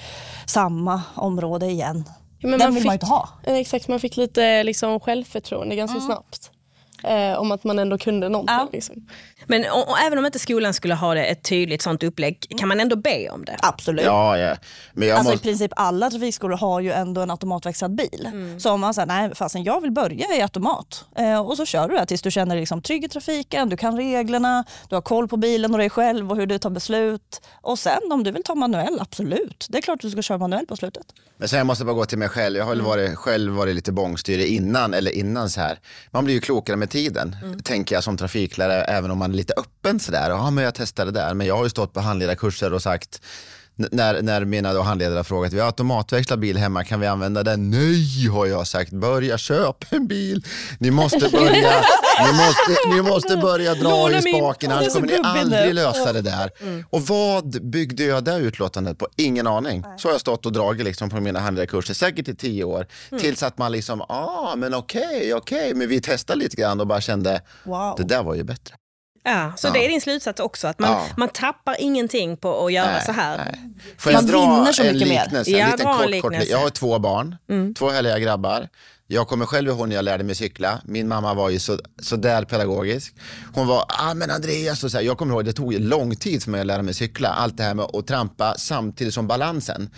samma 0.46 1.02
område 1.14 1.66
igen. 1.66 2.04
Men 2.42 2.50
Den 2.50 2.58
man 2.60 2.74
vill 2.74 2.82
fick, 2.82 2.86
man 2.86 2.92
inte 2.94 3.06
ha. 3.06 3.28
Exakt, 3.44 3.88
man 3.88 4.00
fick 4.00 4.16
lite 4.16 4.62
liksom, 4.64 5.00
självförtroende 5.00 5.76
ganska 5.76 6.00
snabbt. 6.00 6.50
Eh, 7.04 7.38
om 7.38 7.52
att 7.52 7.64
man 7.64 7.78
ändå 7.78 7.98
kunde 7.98 8.28
någonting. 8.28 8.56
Ja. 8.56 8.68
Liksom. 8.72 9.06
Men 9.46 9.64
och, 9.70 9.88
och 9.88 9.98
även 9.98 10.18
om 10.18 10.26
inte 10.26 10.38
skolan 10.38 10.74
skulle 10.74 10.94
ha 10.94 11.14
det, 11.14 11.24
ett 11.24 11.42
tydligt 11.42 11.82
sånt 11.82 12.02
upplägg, 12.02 12.46
kan 12.58 12.68
man 12.68 12.80
ändå 12.80 12.96
be 12.96 13.30
om 13.30 13.44
det? 13.44 13.56
Absolut. 13.62 14.04
Ja, 14.04 14.38
ja. 14.38 14.56
Men 14.92 15.08
jag 15.08 15.18
Alltså 15.18 15.32
måste... 15.32 15.48
i 15.48 15.50
princip 15.50 15.72
alla 15.76 16.10
trafikskolor 16.10 16.56
har 16.56 16.80
ju 16.80 16.92
ändå 16.92 17.20
en 17.20 17.30
automatväxlad 17.30 17.94
bil. 17.94 18.28
Mm. 18.32 18.60
Så 18.60 18.72
om 18.72 18.80
man 18.80 18.94
säger 18.94 19.06
nej 19.06 19.34
fasen 19.34 19.64
jag 19.64 19.80
vill 19.80 19.92
börja 19.92 20.36
i 20.36 20.42
automat 20.42 21.04
eh, 21.16 21.40
och 21.40 21.56
så 21.56 21.66
kör 21.66 21.88
du 21.88 21.94
det 21.96 22.06
tills 22.06 22.22
du 22.22 22.30
känner 22.30 22.54
dig 22.54 22.62
liksom 22.62 22.82
trygg 22.82 23.04
i 23.04 23.08
trafiken, 23.08 23.68
du 23.68 23.76
kan 23.76 23.96
reglerna, 23.96 24.64
du 24.88 24.94
har 24.94 25.02
koll 25.02 25.28
på 25.28 25.36
bilen 25.36 25.72
och 25.72 25.78
dig 25.78 25.90
själv 25.90 26.30
och 26.30 26.36
hur 26.36 26.46
du 26.46 26.58
tar 26.58 26.70
beslut. 26.70 27.40
Och 27.62 27.78
sen 27.78 28.12
om 28.12 28.24
du 28.24 28.30
vill 28.30 28.42
ta 28.42 28.54
manuell, 28.54 29.00
absolut. 29.00 29.66
Det 29.70 29.78
är 29.78 29.82
klart 29.82 30.00
du 30.00 30.10
ska 30.10 30.22
köra 30.22 30.38
manuell 30.38 30.66
på 30.66 30.76
slutet. 30.76 31.06
Men 31.38 31.48
sen 31.48 31.58
jag 31.58 31.66
måste 31.66 31.84
bara 31.84 31.94
gå 31.94 32.04
till 32.04 32.18
mig 32.18 32.28
själv. 32.28 32.56
Jag 32.56 32.64
har 32.64 32.70
väl 32.70 32.82
varit, 32.82 33.16
själv 33.16 33.52
varit 33.52 33.74
lite 33.74 33.92
bångstyrig 33.92 34.46
innan, 34.46 34.94
eller 34.94 35.10
innan 35.10 35.50
så 35.50 35.60
här. 35.60 35.78
Man 36.10 36.24
blir 36.24 36.34
ju 36.34 36.40
klokare 36.40 36.76
med 36.76 36.90
tiden, 36.96 37.36
tänker 37.64 37.94
jag 37.94 38.04
som 38.04 38.16
trafiklärare, 38.16 38.84
även 38.84 39.10
om 39.10 39.18
man 39.18 39.30
är 39.30 39.36
lite 39.36 39.54
öppen 39.56 40.00
sådär. 40.00 40.30
Ja, 40.30 40.50
men 40.50 40.64
jag 40.64 40.74
testade 40.74 41.10
det 41.10 41.20
där. 41.20 41.34
Men 41.34 41.46
jag 41.46 41.56
har 41.56 41.64
ju 41.64 41.70
stått 41.70 41.92
på 41.92 42.00
handledarkurser 42.00 42.72
och 42.72 42.82
sagt, 42.82 43.20
när, 43.76 44.22
när 44.22 44.44
mina 44.44 44.72
då 44.72 44.80
handledare 44.82 45.16
har 45.16 45.24
frågat, 45.24 45.52
vi 45.52 45.58
har 45.60 45.66
automatväxlad 45.66 46.38
bil 46.40 46.56
hemma, 46.56 46.84
kan 46.84 47.00
vi 47.00 47.06
använda 47.06 47.42
den? 47.42 47.70
Nej, 47.70 48.26
har 48.32 48.46
jag 48.46 48.66
sagt, 48.66 48.92
börja 48.92 49.38
köp 49.38 49.84
en 49.92 50.06
bil. 50.06 50.44
Ni 50.78 50.90
måste 50.90 51.28
börja, 51.32 51.72
ni 52.20 52.32
måste, 52.32 52.88
ni 52.94 53.02
måste 53.02 53.36
börja 53.36 53.74
dra 53.74 54.16
i 54.16 54.22
spaken, 54.22 54.72
annars 54.72 54.92
kommer 54.92 55.06
ni 55.06 55.18
aldrig 55.24 55.74
lösa 55.74 56.12
det 56.12 56.22
där. 56.22 56.50
Och 56.90 57.02
vad 57.02 57.70
byggde 57.70 58.04
jag 58.04 58.24
det 58.24 58.36
utlåtandet 58.36 58.98
på? 58.98 59.08
Ingen 59.16 59.46
aning. 59.46 59.84
Så 59.98 60.08
har 60.08 60.12
jag 60.12 60.20
stått 60.20 60.46
och 60.46 60.52
dragit 60.52 60.84
liksom 60.84 61.10
på 61.10 61.20
mina 61.20 61.40
handledarkurser, 61.40 61.94
säkert 61.94 62.28
i 62.28 62.34
tio 62.34 62.64
år. 62.64 62.86
Tills 63.20 63.42
att 63.42 63.58
man 63.58 63.72
liksom, 63.72 64.00
ah 64.00 64.54
men 64.56 64.74
okej, 64.74 65.34
okej, 65.34 65.74
men 65.74 65.88
vi 65.88 66.00
testade 66.00 66.38
lite 66.38 66.56
grann 66.56 66.80
och 66.80 66.86
bara 66.86 67.00
kände, 67.00 67.40
Wow. 67.64 67.94
det 67.96 68.04
där 68.04 68.22
var 68.22 68.34
ju 68.34 68.44
bättre. 68.44 68.74
Ja, 69.28 69.52
så 69.56 69.66
Ja. 69.68 69.72
det 69.72 69.84
är 69.84 69.88
din 69.88 70.00
slutsats 70.00 70.40
också, 70.40 70.68
att 70.68 70.78
man, 70.78 70.90
Ja. 70.90 71.02
man 71.16 71.28
tappar 71.28 71.76
ingenting 71.80 72.36
på 72.36 72.66
att 72.66 72.72
göra 72.72 72.90
Nej, 72.90 73.02
så 73.06 73.12
här. 73.12 73.36
nej. 73.38 73.60
Får 73.98 74.12
Man 74.12 74.26
vinner 74.26 74.72
så 74.72 74.82
en 74.82 74.92
mycket 74.92 75.08
mer. 75.08 75.22
liknelse? 75.24 75.50
Ja, 75.50 75.58
en 75.64 75.70
liten 75.70 75.86
kort, 75.86 75.96
kort, 76.00 76.10
liknelse. 76.10 76.50
jag 76.50 76.58
har 76.58 76.70
två 76.70 76.98
barn, 76.98 77.36
Mm. 77.50 77.74
två 77.74 77.90
härliga 77.90 78.18
grabbar. 78.18 78.68
Jag 79.08 79.28
kommer 79.28 79.46
själv 79.46 79.68
ihåg 79.68 79.88
när 79.88 79.96
jag 79.96 80.04
lärde 80.04 80.24
mig 80.24 80.34
cykla. 80.34 80.80
Min 80.84 81.08
mamma 81.08 81.34
var 81.34 81.50
ju 81.50 81.58
så, 81.58 81.78
så 82.02 82.16
där 82.16 82.44
pedagogisk. 82.44 83.14
Hon 83.54 83.66
var, 83.66 83.84
ah 83.88 84.14
men 84.14 84.30
Andreas, 84.30 84.84
och 84.84 84.90
så 84.90 84.96
här, 84.96 85.04
jag 85.04 85.18
kommer 85.18 85.34
ihåg 85.34 85.44
det 85.44 85.52
tog 85.52 85.80
lång 85.80 86.16
tid 86.16 86.42
för 86.42 86.50
mig 86.50 86.60
att 86.60 86.66
lära 86.66 86.82
mig 86.82 86.94
cykla. 86.94 87.28
Allt 87.28 87.56
det 87.56 87.62
här 87.62 87.74
med 87.74 87.84
att 87.84 88.06
trampa 88.06 88.54
samtidigt 88.58 89.14
som 89.14 89.26
balansen. 89.26 89.90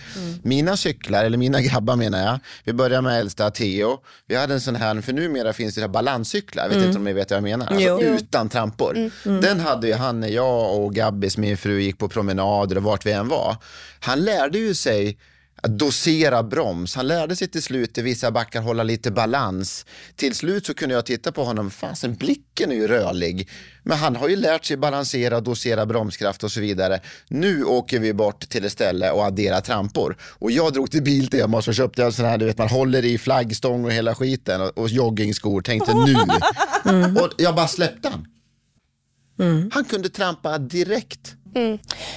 Mina 0.43 0.77
cyklar, 0.77 1.25
eller 1.25 1.39
mina 1.39 1.61
grabbar 1.61 1.97
menar 1.97 2.25
jag, 2.25 2.39
vi 2.65 2.73
börjar 2.73 3.03
med 3.03 3.21
äldsta 3.21 3.51
Theo. 3.51 3.99
Vi 4.27 4.37
hade 4.37 4.55
en 4.55 4.61
sån 4.61 4.77
här, 4.77 5.01
för 5.01 5.13
numera 5.13 5.53
finns 5.53 5.75
det 5.75 5.81
här 5.81 5.89
balanscyklar, 5.89 6.63
jag 6.63 6.71
vet 6.71 6.85
inte 6.85 6.99
om 6.99 7.05
ni 7.05 7.13
vet 7.13 7.31
vad 7.31 7.37
jag 7.37 7.45
menar, 7.45 7.67
alltså, 7.67 8.01
utan 8.03 8.49
trampor. 8.49 9.11
Den 9.41 9.61
hade 9.61 9.87
ju 9.87 9.95
han 9.95 10.21
när 10.21 10.29
jag 10.29 10.79
och 10.79 10.95
Gabbis, 10.95 11.37
min 11.37 11.57
fru, 11.57 11.81
gick 11.81 11.99
på 11.99 12.09
promenader 12.09 12.77
och 12.77 12.83
vart 12.83 13.07
vi 13.07 13.13
än 13.13 13.29
var. 13.29 13.57
Han 14.01 14.21
lärde 14.21 14.59
ju 14.59 14.75
sig 14.75 15.19
att 15.63 15.79
dosera 15.79 16.43
broms. 16.43 16.95
Han 16.95 17.07
lärde 17.07 17.37
sig 17.37 17.49
till 17.49 17.63
slut 17.63 17.99
i 17.99 18.03
vissa 18.03 18.31
backar 18.31 18.63
hålla 18.63 18.83
lite 18.83 19.11
balans. 19.11 19.87
Till 20.17 20.35
slut 20.35 20.67
så 20.67 20.75
kunde 20.75 20.95
jag 20.95 21.07
titta 21.07 21.33
på 21.33 21.45
honom, 21.45 21.71
fasen 21.71 22.15
blicken 22.15 22.71
är 22.71 22.75
ju 22.75 22.89
rörlig. 22.89 23.49
Men 23.83 23.99
han 23.99 24.17
har 24.17 24.29
ju 24.29 24.37
lärt 24.37 24.65
sig 24.65 24.77
balansera, 24.77 25.41
dosera 25.41 25.87
bromskraft 25.87 26.45
och 26.45 26.53
så 26.53 26.61
vidare. 26.61 27.01
Nu 27.29 27.65
åker 27.65 27.99
vi 27.99 28.13
bort 28.13 28.49
till 28.49 28.65
ett 28.65 28.73
ställe 28.73 29.11
och 29.11 29.25
adderar 29.25 29.61
trampor. 29.61 30.17
Och 30.23 30.51
jag 30.51 30.73
drog 30.73 30.91
till 30.91 31.03
Biltema 31.03 31.57
och 31.57 31.65
så 31.65 31.73
köpte 31.73 32.03
jag 32.03 32.15
sån 32.15 32.27
här, 32.27 32.39
du 32.39 32.47
vet 32.47 32.59
man 32.59 32.69
håller 32.69 33.05
i 33.05 33.19
flaggstång 33.19 33.85
och 33.85 33.93
hela 33.93 34.15
skiten 34.15 34.61
och, 34.61 34.79
och 34.79 34.89
joggingskor. 34.89 35.61
Tänkte 35.61 35.95
nu. 35.95 36.15
Och 37.21 37.31
jag 37.39 37.55
bara 37.55 37.69
släppte 37.69 38.09
han. 38.09 38.27
Han 39.73 39.85
kunde 39.85 40.09
trampa 40.09 40.59
direkt. 40.59 41.35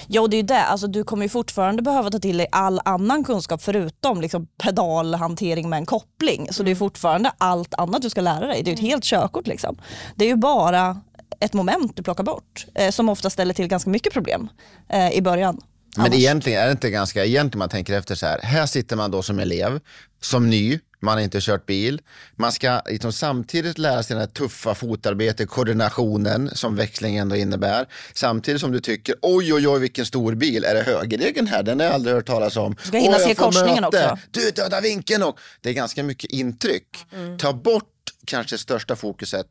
Ja, 0.08 0.22
och 0.22 0.30
det 0.30 0.36
är 0.36 0.41
ju 0.41 0.48
det. 0.48 0.63
Alltså, 0.63 0.88
du 0.88 1.04
kommer 1.04 1.26
ju 1.26 1.30
fortfarande 1.30 1.82
behöva 1.82 2.10
ta 2.10 2.20
till 2.20 2.38
dig 2.38 2.48
all 2.52 2.82
annan 2.86 3.24
kunskap 3.24 3.62
förutom 3.62 4.22
liksom, 4.22 4.48
pedalhantering 4.63 5.70
med 5.70 5.78
en 5.78 5.86
koppling. 5.86 6.48
Så 6.52 6.63
det 6.63 6.72
är 6.72 6.76
fortfarande 6.76 7.32
allt 7.38 7.74
annat 7.74 8.02
du 8.02 8.10
ska 8.10 8.22
lära 8.22 8.48
dig. 8.48 8.63
Det 8.63 8.70
är 8.70 8.72
ju 8.72 8.76
ett 8.76 8.91
helt 8.91 9.04
körkort. 9.04 9.48
Liksom. 9.48 9.78
Det 10.15 10.26
är 10.26 10.30
ju 10.30 10.36
bara 10.36 11.02
ett 11.39 11.54
moment 11.54 11.96
du 11.96 12.04
plockar 12.04 12.24
bort 12.24 12.65
eh, 12.76 12.91
som 12.91 13.10
ofta 13.10 13.30
ställer 13.30 13.54
till 13.54 13.67
ganska 13.67 13.89
mycket 13.89 14.13
problem 14.13 14.50
eh, 14.89 15.12
i 15.12 15.22
början. 15.22 15.58
Men 15.98 16.06
Annars- 16.06 16.17
egentligen 16.17 16.62
är 16.62 16.65
det 16.65 16.72
inte 16.72 16.89
ganska, 16.89 17.26
egentligen 17.26 17.60
man 17.60 17.70
tänker 17.70 17.94
efter 17.94 18.15
så 18.15 18.26
här, 18.26 18.39
här 18.41 18.65
sitter 18.65 18.96
man 18.96 19.12
då 19.12 19.22
som 19.22 19.39
elev, 19.39 19.80
som 20.22 20.50
ny, 20.50 20.80
man 21.02 21.14
har 21.14 21.22
inte 21.22 21.38
kört 21.42 21.66
bil. 21.66 22.02
Man 22.36 22.52
ska 22.52 22.82
liksom 22.90 23.14
samtidigt 23.14 23.78
lära 23.78 24.04
sig 24.04 24.16
det 24.16 24.20
här 24.20 24.28
tuffa 24.28 24.76
fotarbetet, 24.76 25.50
koordinationen 25.50 26.50
som 26.54 26.76
växling 26.76 27.18
ändå 27.18 27.36
innebär. 27.36 27.86
Samtidigt 28.14 28.62
som 28.62 28.72
du 28.72 28.80
tycker, 28.80 29.16
oj 29.22 29.54
oj 29.54 29.68
oj 29.68 29.80
vilken 29.80 30.06
stor 30.06 30.36
bil, 30.36 30.64
är 30.64 30.76
det 30.76 30.82
högerregeln 30.82 31.48
här? 31.48 31.64
Den 31.64 31.80
har 31.80 31.86
jag 31.86 31.96
aldrig 31.96 32.16
hört 32.16 32.28
talas 32.28 32.58
om. 32.58 32.76
ska 32.84 32.98
hinna 32.98 33.20
se 33.20 33.36
korsningen 33.36 33.84
möte. 33.84 34.12
också. 34.12 34.18
Du 34.32 34.52
döda 34.52 34.82
vinkeln 34.82 35.24
och 35.24 35.40
det 35.62 35.70
är 35.70 35.74
ganska 35.74 36.04
mycket 36.04 36.32
intryck. 36.32 37.06
Ta 37.38 37.54
bort 37.54 37.86
kanske 38.26 38.58
största 38.58 38.96
fokuset 38.96 39.48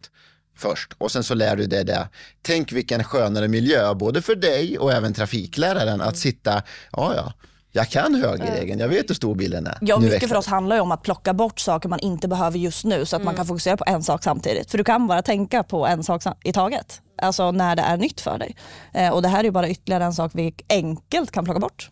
först 0.56 0.92
och 0.98 1.12
sen 1.12 1.24
så 1.24 1.34
lär 1.34 1.56
du 1.56 1.66
dig 1.66 1.84
det. 1.84 2.08
Tänk 2.42 2.72
vilken 2.72 3.04
skönare 3.04 3.48
miljö, 3.48 3.94
både 3.94 4.22
för 4.22 4.34
dig 4.34 4.78
och 4.78 4.92
även 4.92 5.14
trafikläraren 5.14 6.00
att 6.00 6.16
sitta, 6.16 6.62
ja 6.92 7.14
ja, 7.14 7.32
jag 7.72 7.88
kan 7.88 8.14
högerregeln, 8.14 8.80
jag 8.80 8.88
vet 8.88 9.10
hur 9.10 9.14
stor 9.14 9.34
bilen 9.34 9.66
är. 9.66 9.78
Ja, 9.80 9.98
mycket 9.98 10.28
för 10.28 10.36
oss 10.36 10.46
handlar 10.46 10.76
ju 10.76 10.82
om 10.82 10.92
att 10.92 11.02
plocka 11.02 11.34
bort 11.34 11.60
saker 11.60 11.88
man 11.88 12.00
inte 12.00 12.28
behöver 12.28 12.58
just 12.58 12.84
nu 12.84 13.06
så 13.06 13.16
att 13.16 13.24
man 13.24 13.34
kan 13.34 13.46
fokusera 13.46 13.76
på 13.76 13.84
en 13.86 14.02
sak 14.02 14.22
samtidigt. 14.22 14.70
För 14.70 14.78
du 14.78 14.84
kan 14.84 15.06
bara 15.06 15.22
tänka 15.22 15.62
på 15.62 15.86
en 15.86 16.02
sak 16.02 16.22
i 16.44 16.52
taget, 16.52 17.02
alltså 17.22 17.50
när 17.50 17.76
det 17.76 17.82
är 17.82 17.96
nytt 17.96 18.20
för 18.20 18.38
dig. 18.38 18.56
Eh, 18.94 19.10
och 19.10 19.22
det 19.22 19.28
här 19.28 19.38
är 19.38 19.44
ju 19.44 19.50
bara 19.50 19.68
ytterligare 19.68 20.04
en 20.04 20.12
sak 20.12 20.30
vi 20.34 20.54
enkelt 20.68 21.30
kan 21.30 21.44
plocka 21.44 21.60
bort. 21.60 21.90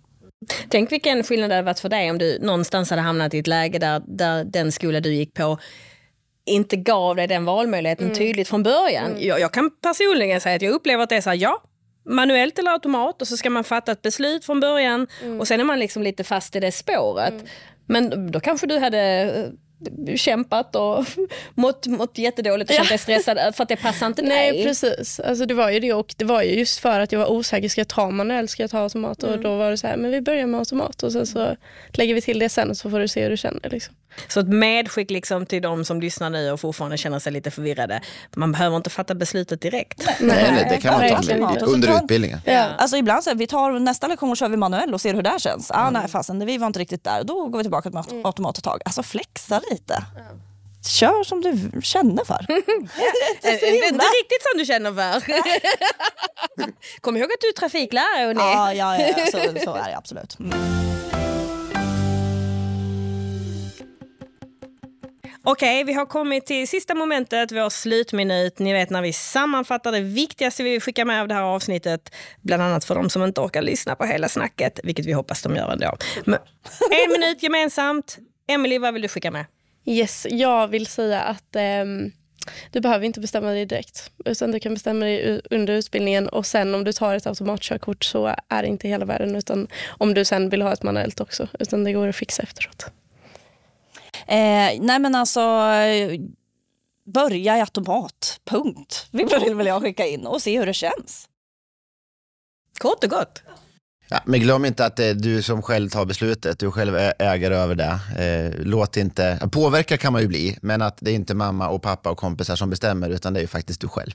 Tänk 0.68 0.92
vilken 0.92 1.22
skillnad 1.22 1.50
det 1.50 1.54
hade 1.54 1.66
varit 1.66 1.80
för 1.80 1.88
dig 1.88 2.10
om 2.10 2.18
du 2.18 2.38
någonstans 2.42 2.90
hade 2.90 3.02
hamnat 3.02 3.34
i 3.34 3.38
ett 3.38 3.46
läge 3.46 3.78
där, 3.78 4.02
där 4.06 4.44
den 4.44 4.72
skola 4.72 5.00
du 5.00 5.14
gick 5.14 5.34
på 5.34 5.58
inte 6.48 6.76
gav 6.76 7.16
dig 7.16 7.26
den 7.26 7.44
valmöjligheten 7.44 8.14
tydligt 8.14 8.48
från 8.48 8.62
början. 8.62 9.16
Jag, 9.18 9.40
jag 9.40 9.52
kan 9.52 9.70
personligen 9.82 10.40
säga 10.40 10.56
att 10.56 10.62
jag 10.62 10.72
upplever 10.72 11.02
att 11.02 11.08
det 11.08 11.16
är 11.16 11.20
så 11.20 11.30
här, 11.30 11.36
ja, 11.36 11.62
manuellt 12.08 12.58
eller 12.58 12.70
automat 12.70 13.22
och 13.22 13.28
så 13.28 13.36
ska 13.36 13.50
man 13.50 13.64
fatta 13.64 13.92
ett 13.92 14.02
beslut 14.02 14.44
från 14.44 14.60
början 14.60 15.06
och 15.40 15.48
sen 15.48 15.60
är 15.60 15.64
man 15.64 15.78
liksom 15.78 16.02
lite 16.02 16.24
fast 16.24 16.56
i 16.56 16.60
det 16.60 16.72
spåret. 16.72 17.34
Men 17.86 18.32
då 18.32 18.40
kanske 18.40 18.66
du 18.66 18.78
hade 18.78 19.00
eh, 19.00 20.16
kämpat 20.16 20.76
och 20.76 21.04
mått, 21.54 21.86
mått 21.86 22.18
jättedåligt 22.18 22.70
och 22.70 22.76
känt 22.76 22.88
dig 22.88 22.98
stressad 22.98 23.54
för 23.56 23.62
att 23.62 23.68
det 23.68 23.76
passar 23.76 24.06
inte 24.06 24.22
Nej 24.22 24.52
dig. 24.52 24.64
precis, 24.64 25.20
alltså, 25.20 25.46
det 25.46 25.54
var 25.54 25.70
ju 25.70 25.80
det 25.80 25.92
och 25.92 26.14
det 26.16 26.24
var 26.24 26.42
ju 26.42 26.50
just 26.58 26.78
för 26.78 27.00
att 27.00 27.12
jag 27.12 27.18
var 27.18 27.30
osäker, 27.30 27.68
ska 27.68 27.80
jag 27.80 27.88
ta 27.88 28.10
manuell, 28.10 28.48
ska 28.48 28.62
jag 28.62 28.70
ta 28.70 28.78
automat? 28.78 29.22
Och 29.22 29.38
då 29.38 29.56
var 29.56 29.70
det 29.70 29.76
så 29.76 29.86
här, 29.86 29.96
men 29.96 30.10
vi 30.10 30.20
börjar 30.20 30.46
med 30.46 30.58
automat 30.58 31.02
och 31.02 31.12
sen 31.12 31.26
så 31.26 31.56
lägger 31.92 32.14
vi 32.14 32.20
till 32.20 32.38
det 32.38 32.48
sen 32.48 32.74
så 32.74 32.90
får 32.90 33.00
du 33.00 33.08
se 33.08 33.22
hur 33.22 33.30
du 33.30 33.36
känner. 33.36 33.70
Liksom. 33.70 33.94
Så 34.28 34.40
ett 34.40 34.48
medskick 34.48 35.10
liksom 35.10 35.46
till 35.46 35.62
de 35.62 35.84
som 35.84 36.00
lyssnar 36.00 36.30
nu 36.30 36.50
och 36.50 36.60
fortfarande 36.60 36.96
känner 36.96 37.18
sig 37.18 37.32
lite 37.32 37.50
förvirrade. 37.50 38.00
Man 38.36 38.52
behöver 38.52 38.76
inte 38.76 38.90
fatta 38.90 39.14
beslutet 39.14 39.60
direkt. 39.60 40.02
Nej, 40.20 40.52
nej, 40.52 40.66
det 40.70 40.80
kan 40.80 40.92
man 41.00 41.22
ta 41.22 41.34
med, 41.34 41.62
under 41.62 41.96
utbildningen. 42.02 42.40
Ja. 42.44 42.64
Alltså 42.78 42.96
ibland 42.96 43.24
så 43.24 43.30
här, 43.30 43.36
vi 43.36 43.46
tar 43.46 43.72
nästa 43.78 44.06
lektion 44.06 44.30
och 44.30 44.36
kör 44.36 44.48
vi 44.48 44.56
manuell 44.56 44.94
och 44.94 45.00
ser 45.00 45.14
hur 45.14 45.22
det 45.22 45.34
känns. 45.40 45.70
Ah, 45.70 45.90
nej 45.90 46.08
fasen, 46.08 46.46
vi 46.46 46.58
var 46.58 46.66
inte 46.66 46.78
riktigt 46.78 47.04
där. 47.04 47.24
Då 47.24 47.46
går 47.48 47.58
vi 47.58 47.64
tillbaka 47.64 47.90
till 47.90 47.98
aut- 47.98 48.22
automat 48.26 48.58
ett 48.58 48.64
tag. 48.64 48.80
Alltså 48.84 49.02
flexa 49.02 49.60
lite. 49.70 50.04
Kör 50.88 51.24
som 51.24 51.40
du 51.40 51.70
känner 51.82 52.24
för. 52.24 52.44
Det 53.42 53.48
är 53.48 53.76
inte 53.92 54.04
riktigt 54.04 54.42
som 54.50 54.58
du 54.58 54.64
känner 54.64 54.92
för. 54.92 55.22
Kom 57.00 57.16
ihåg 57.16 57.24
att 57.32 57.40
du 57.40 57.48
är 57.48 57.52
trafiklärare 57.52 58.26
och 58.26 58.34
Ja, 58.36 58.74
ja, 58.74 58.98
ja, 59.00 59.26
så, 59.26 59.38
så 59.64 59.74
är 59.74 59.90
det 59.90 59.96
absolut. 59.96 60.38
Mm. 60.38 60.58
Okej, 65.44 65.84
vi 65.84 65.92
har 65.92 66.06
kommit 66.06 66.46
till 66.46 66.68
sista 66.68 66.94
momentet, 66.94 67.52
vår 67.52 67.70
slutminut. 67.70 68.58
Ni 68.58 68.72
vet 68.72 68.90
när 68.90 69.02
vi 69.02 69.12
sammanfattar 69.12 69.92
det 69.92 70.00
viktigaste 70.00 70.62
vi 70.62 70.70
vill 70.70 70.80
skicka 70.80 71.04
med 71.04 71.20
av 71.20 71.28
det 71.28 71.34
här 71.34 71.42
avsnittet. 71.42 72.14
Bland 72.42 72.62
annat 72.62 72.84
för 72.84 72.94
de 72.94 73.10
som 73.10 73.22
inte 73.22 73.40
orkar 73.40 73.62
lyssna 73.62 73.94
på 73.94 74.04
hela 74.04 74.28
snacket, 74.28 74.80
vilket 74.84 75.06
vi 75.06 75.12
hoppas 75.12 75.42
de 75.42 75.56
gör 75.56 75.72
ändå. 75.72 75.96
Men, 76.24 76.38
en 76.90 77.12
minut 77.12 77.42
gemensamt. 77.42 78.18
Emily, 78.48 78.78
vad 78.78 78.92
vill 78.92 79.02
du 79.02 79.08
skicka 79.08 79.30
med? 79.30 79.44
Yes, 79.86 80.26
jag 80.30 80.68
vill 80.68 80.86
säga 80.86 81.20
att 81.20 81.56
um 81.82 82.12
du 82.70 82.80
behöver 82.80 83.06
inte 83.06 83.20
bestämma 83.20 83.50
dig 83.50 83.66
direkt. 83.66 84.10
Utan 84.24 84.52
du 84.52 84.60
kan 84.60 84.74
bestämma 84.74 85.04
dig 85.04 85.40
under 85.50 85.74
utbildningen 85.74 86.28
och 86.28 86.46
sen 86.46 86.74
om 86.74 86.84
du 86.84 86.92
tar 86.92 87.14
ett 87.14 87.26
automatkörkort 87.26 88.04
så 88.04 88.34
är 88.48 88.62
det 88.62 88.68
inte 88.68 88.88
hela 88.88 89.04
världen. 89.04 89.36
Utan 89.36 89.68
om 89.88 90.14
du 90.14 90.24
sen 90.24 90.48
vill 90.48 90.62
ha 90.62 90.72
ett 90.72 90.82
manuellt 90.82 91.20
också. 91.20 91.48
Utan 91.58 91.84
det 91.84 91.92
går 91.92 92.08
att 92.08 92.16
fixa 92.16 92.42
efteråt. 92.42 92.86
Eh, 94.28 94.80
nej 94.80 94.98
men 94.98 95.14
alltså, 95.14 95.40
eh, 95.40 96.20
börja 97.06 97.58
i 97.58 97.60
automat. 97.60 98.40
Punkt. 98.44 99.06
Vi 99.10 99.24
vill 99.24 99.54
väl 99.54 99.66
jag 99.66 99.82
skicka 99.82 100.06
in 100.06 100.26
och 100.26 100.42
se 100.42 100.58
hur 100.58 100.66
det 100.66 100.74
känns. 100.74 101.28
Kort 102.78 103.04
och 103.04 103.10
gott. 103.10 103.42
Ja, 104.10 104.20
men 104.24 104.40
glöm 104.40 104.64
inte 104.64 104.86
att 104.86 104.96
det 104.96 105.04
är 105.04 105.14
du 105.14 105.42
som 105.42 105.62
själv 105.62 105.88
tar 105.88 106.04
beslutet. 106.04 106.58
Du 106.58 106.70
själv 106.70 106.96
är 106.96 107.14
ägare 107.18 107.54
över 107.54 107.74
det. 107.74 108.00
Eh, 108.18 108.64
låt 108.64 108.96
inte, 108.96 109.48
påverka 109.52 109.96
kan 109.96 110.12
man 110.12 110.22
ju 110.22 110.28
bli, 110.28 110.58
men 110.62 110.82
att 110.82 110.98
det 111.00 111.10
är 111.10 111.14
inte 111.14 111.34
mamma 111.34 111.68
och 111.68 111.82
pappa 111.82 112.10
och 112.10 112.18
kompisar 112.18 112.56
som 112.56 112.70
bestämmer, 112.70 113.10
utan 113.10 113.34
det 113.34 113.40
är 113.40 113.42
ju 113.42 113.48
faktiskt 113.48 113.80
du 113.80 113.88
själv. 113.88 114.12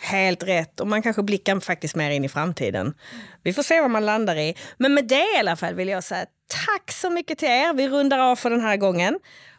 Helt 0.00 0.42
rätt. 0.42 0.80
Och 0.80 0.86
man 0.86 1.02
kanske 1.02 1.22
blickar 1.22 1.60
faktiskt 1.60 1.96
mer 1.96 2.10
in 2.10 2.24
i 2.24 2.28
framtiden. 2.28 2.94
Vi 3.42 3.52
får 3.52 3.62
se 3.62 3.80
vad 3.80 3.90
man 3.90 4.06
landar 4.06 4.36
i. 4.36 4.54
Men 4.76 4.94
med 4.94 5.08
det 5.08 5.34
i 5.34 5.38
alla 5.38 5.56
fall 5.56 5.74
vill 5.74 5.88
jag 5.88 6.04
säga 6.04 6.26
tack 6.66 6.92
så 6.92 7.10
mycket 7.10 7.38
till 7.38 7.48
er. 7.48 7.74
Vi 7.74 7.88
rundar 7.88 8.18
av 8.18 8.36
för 8.36 8.50
den 8.50 8.60
här 8.60 8.76
gången. 8.76 9.18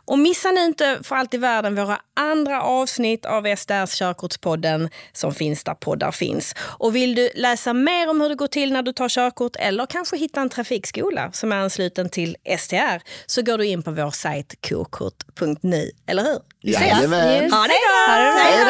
Och 0.09 0.19
missa 0.19 0.51
nu 0.51 0.65
inte 0.65 0.99
för 1.03 1.15
allt 1.15 1.33
i 1.33 1.37
världen 1.37 1.75
våra 1.75 1.99
andra 2.13 2.61
avsnitt 2.61 3.25
av 3.25 3.55
SDRs 3.55 3.95
Körkortspodden 3.99 4.89
som 5.13 5.33
finns 5.33 5.63
där 5.63 5.73
poddar 5.73 6.11
finns. 6.11 6.55
Och 6.59 6.95
vill 6.95 7.15
du 7.15 7.29
läsa 7.35 7.73
mer 7.73 8.09
om 8.09 8.21
hur 8.21 8.29
det 8.29 8.35
går 8.35 8.47
till 8.47 8.73
när 8.73 8.81
du 8.81 8.93
tar 8.93 9.09
körkort 9.09 9.55
eller 9.55 9.85
kanske 9.85 10.17
hitta 10.17 10.41
en 10.41 10.49
trafikskola 10.49 11.31
som 11.31 11.51
är 11.51 11.55
ansluten 11.55 12.09
till 12.09 12.35
STR 12.59 13.01
så 13.25 13.41
går 13.41 13.57
du 13.57 13.65
in 13.65 13.83
på 13.83 13.91
vår 13.91 14.11
sajt 14.11 14.55
kokort.nu. 14.69 15.91
Eller 16.07 16.23
hur? 16.23 16.39
Vi 16.61 16.71
ses! 16.71 16.87
Jajamän. 16.87 17.51
Ha 17.51 17.61
det 17.61 17.79
bra! 17.87 18.33
Hej 18.37 18.65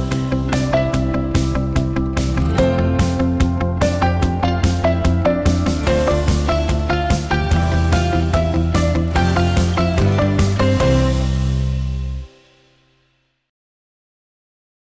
då! 0.00 0.05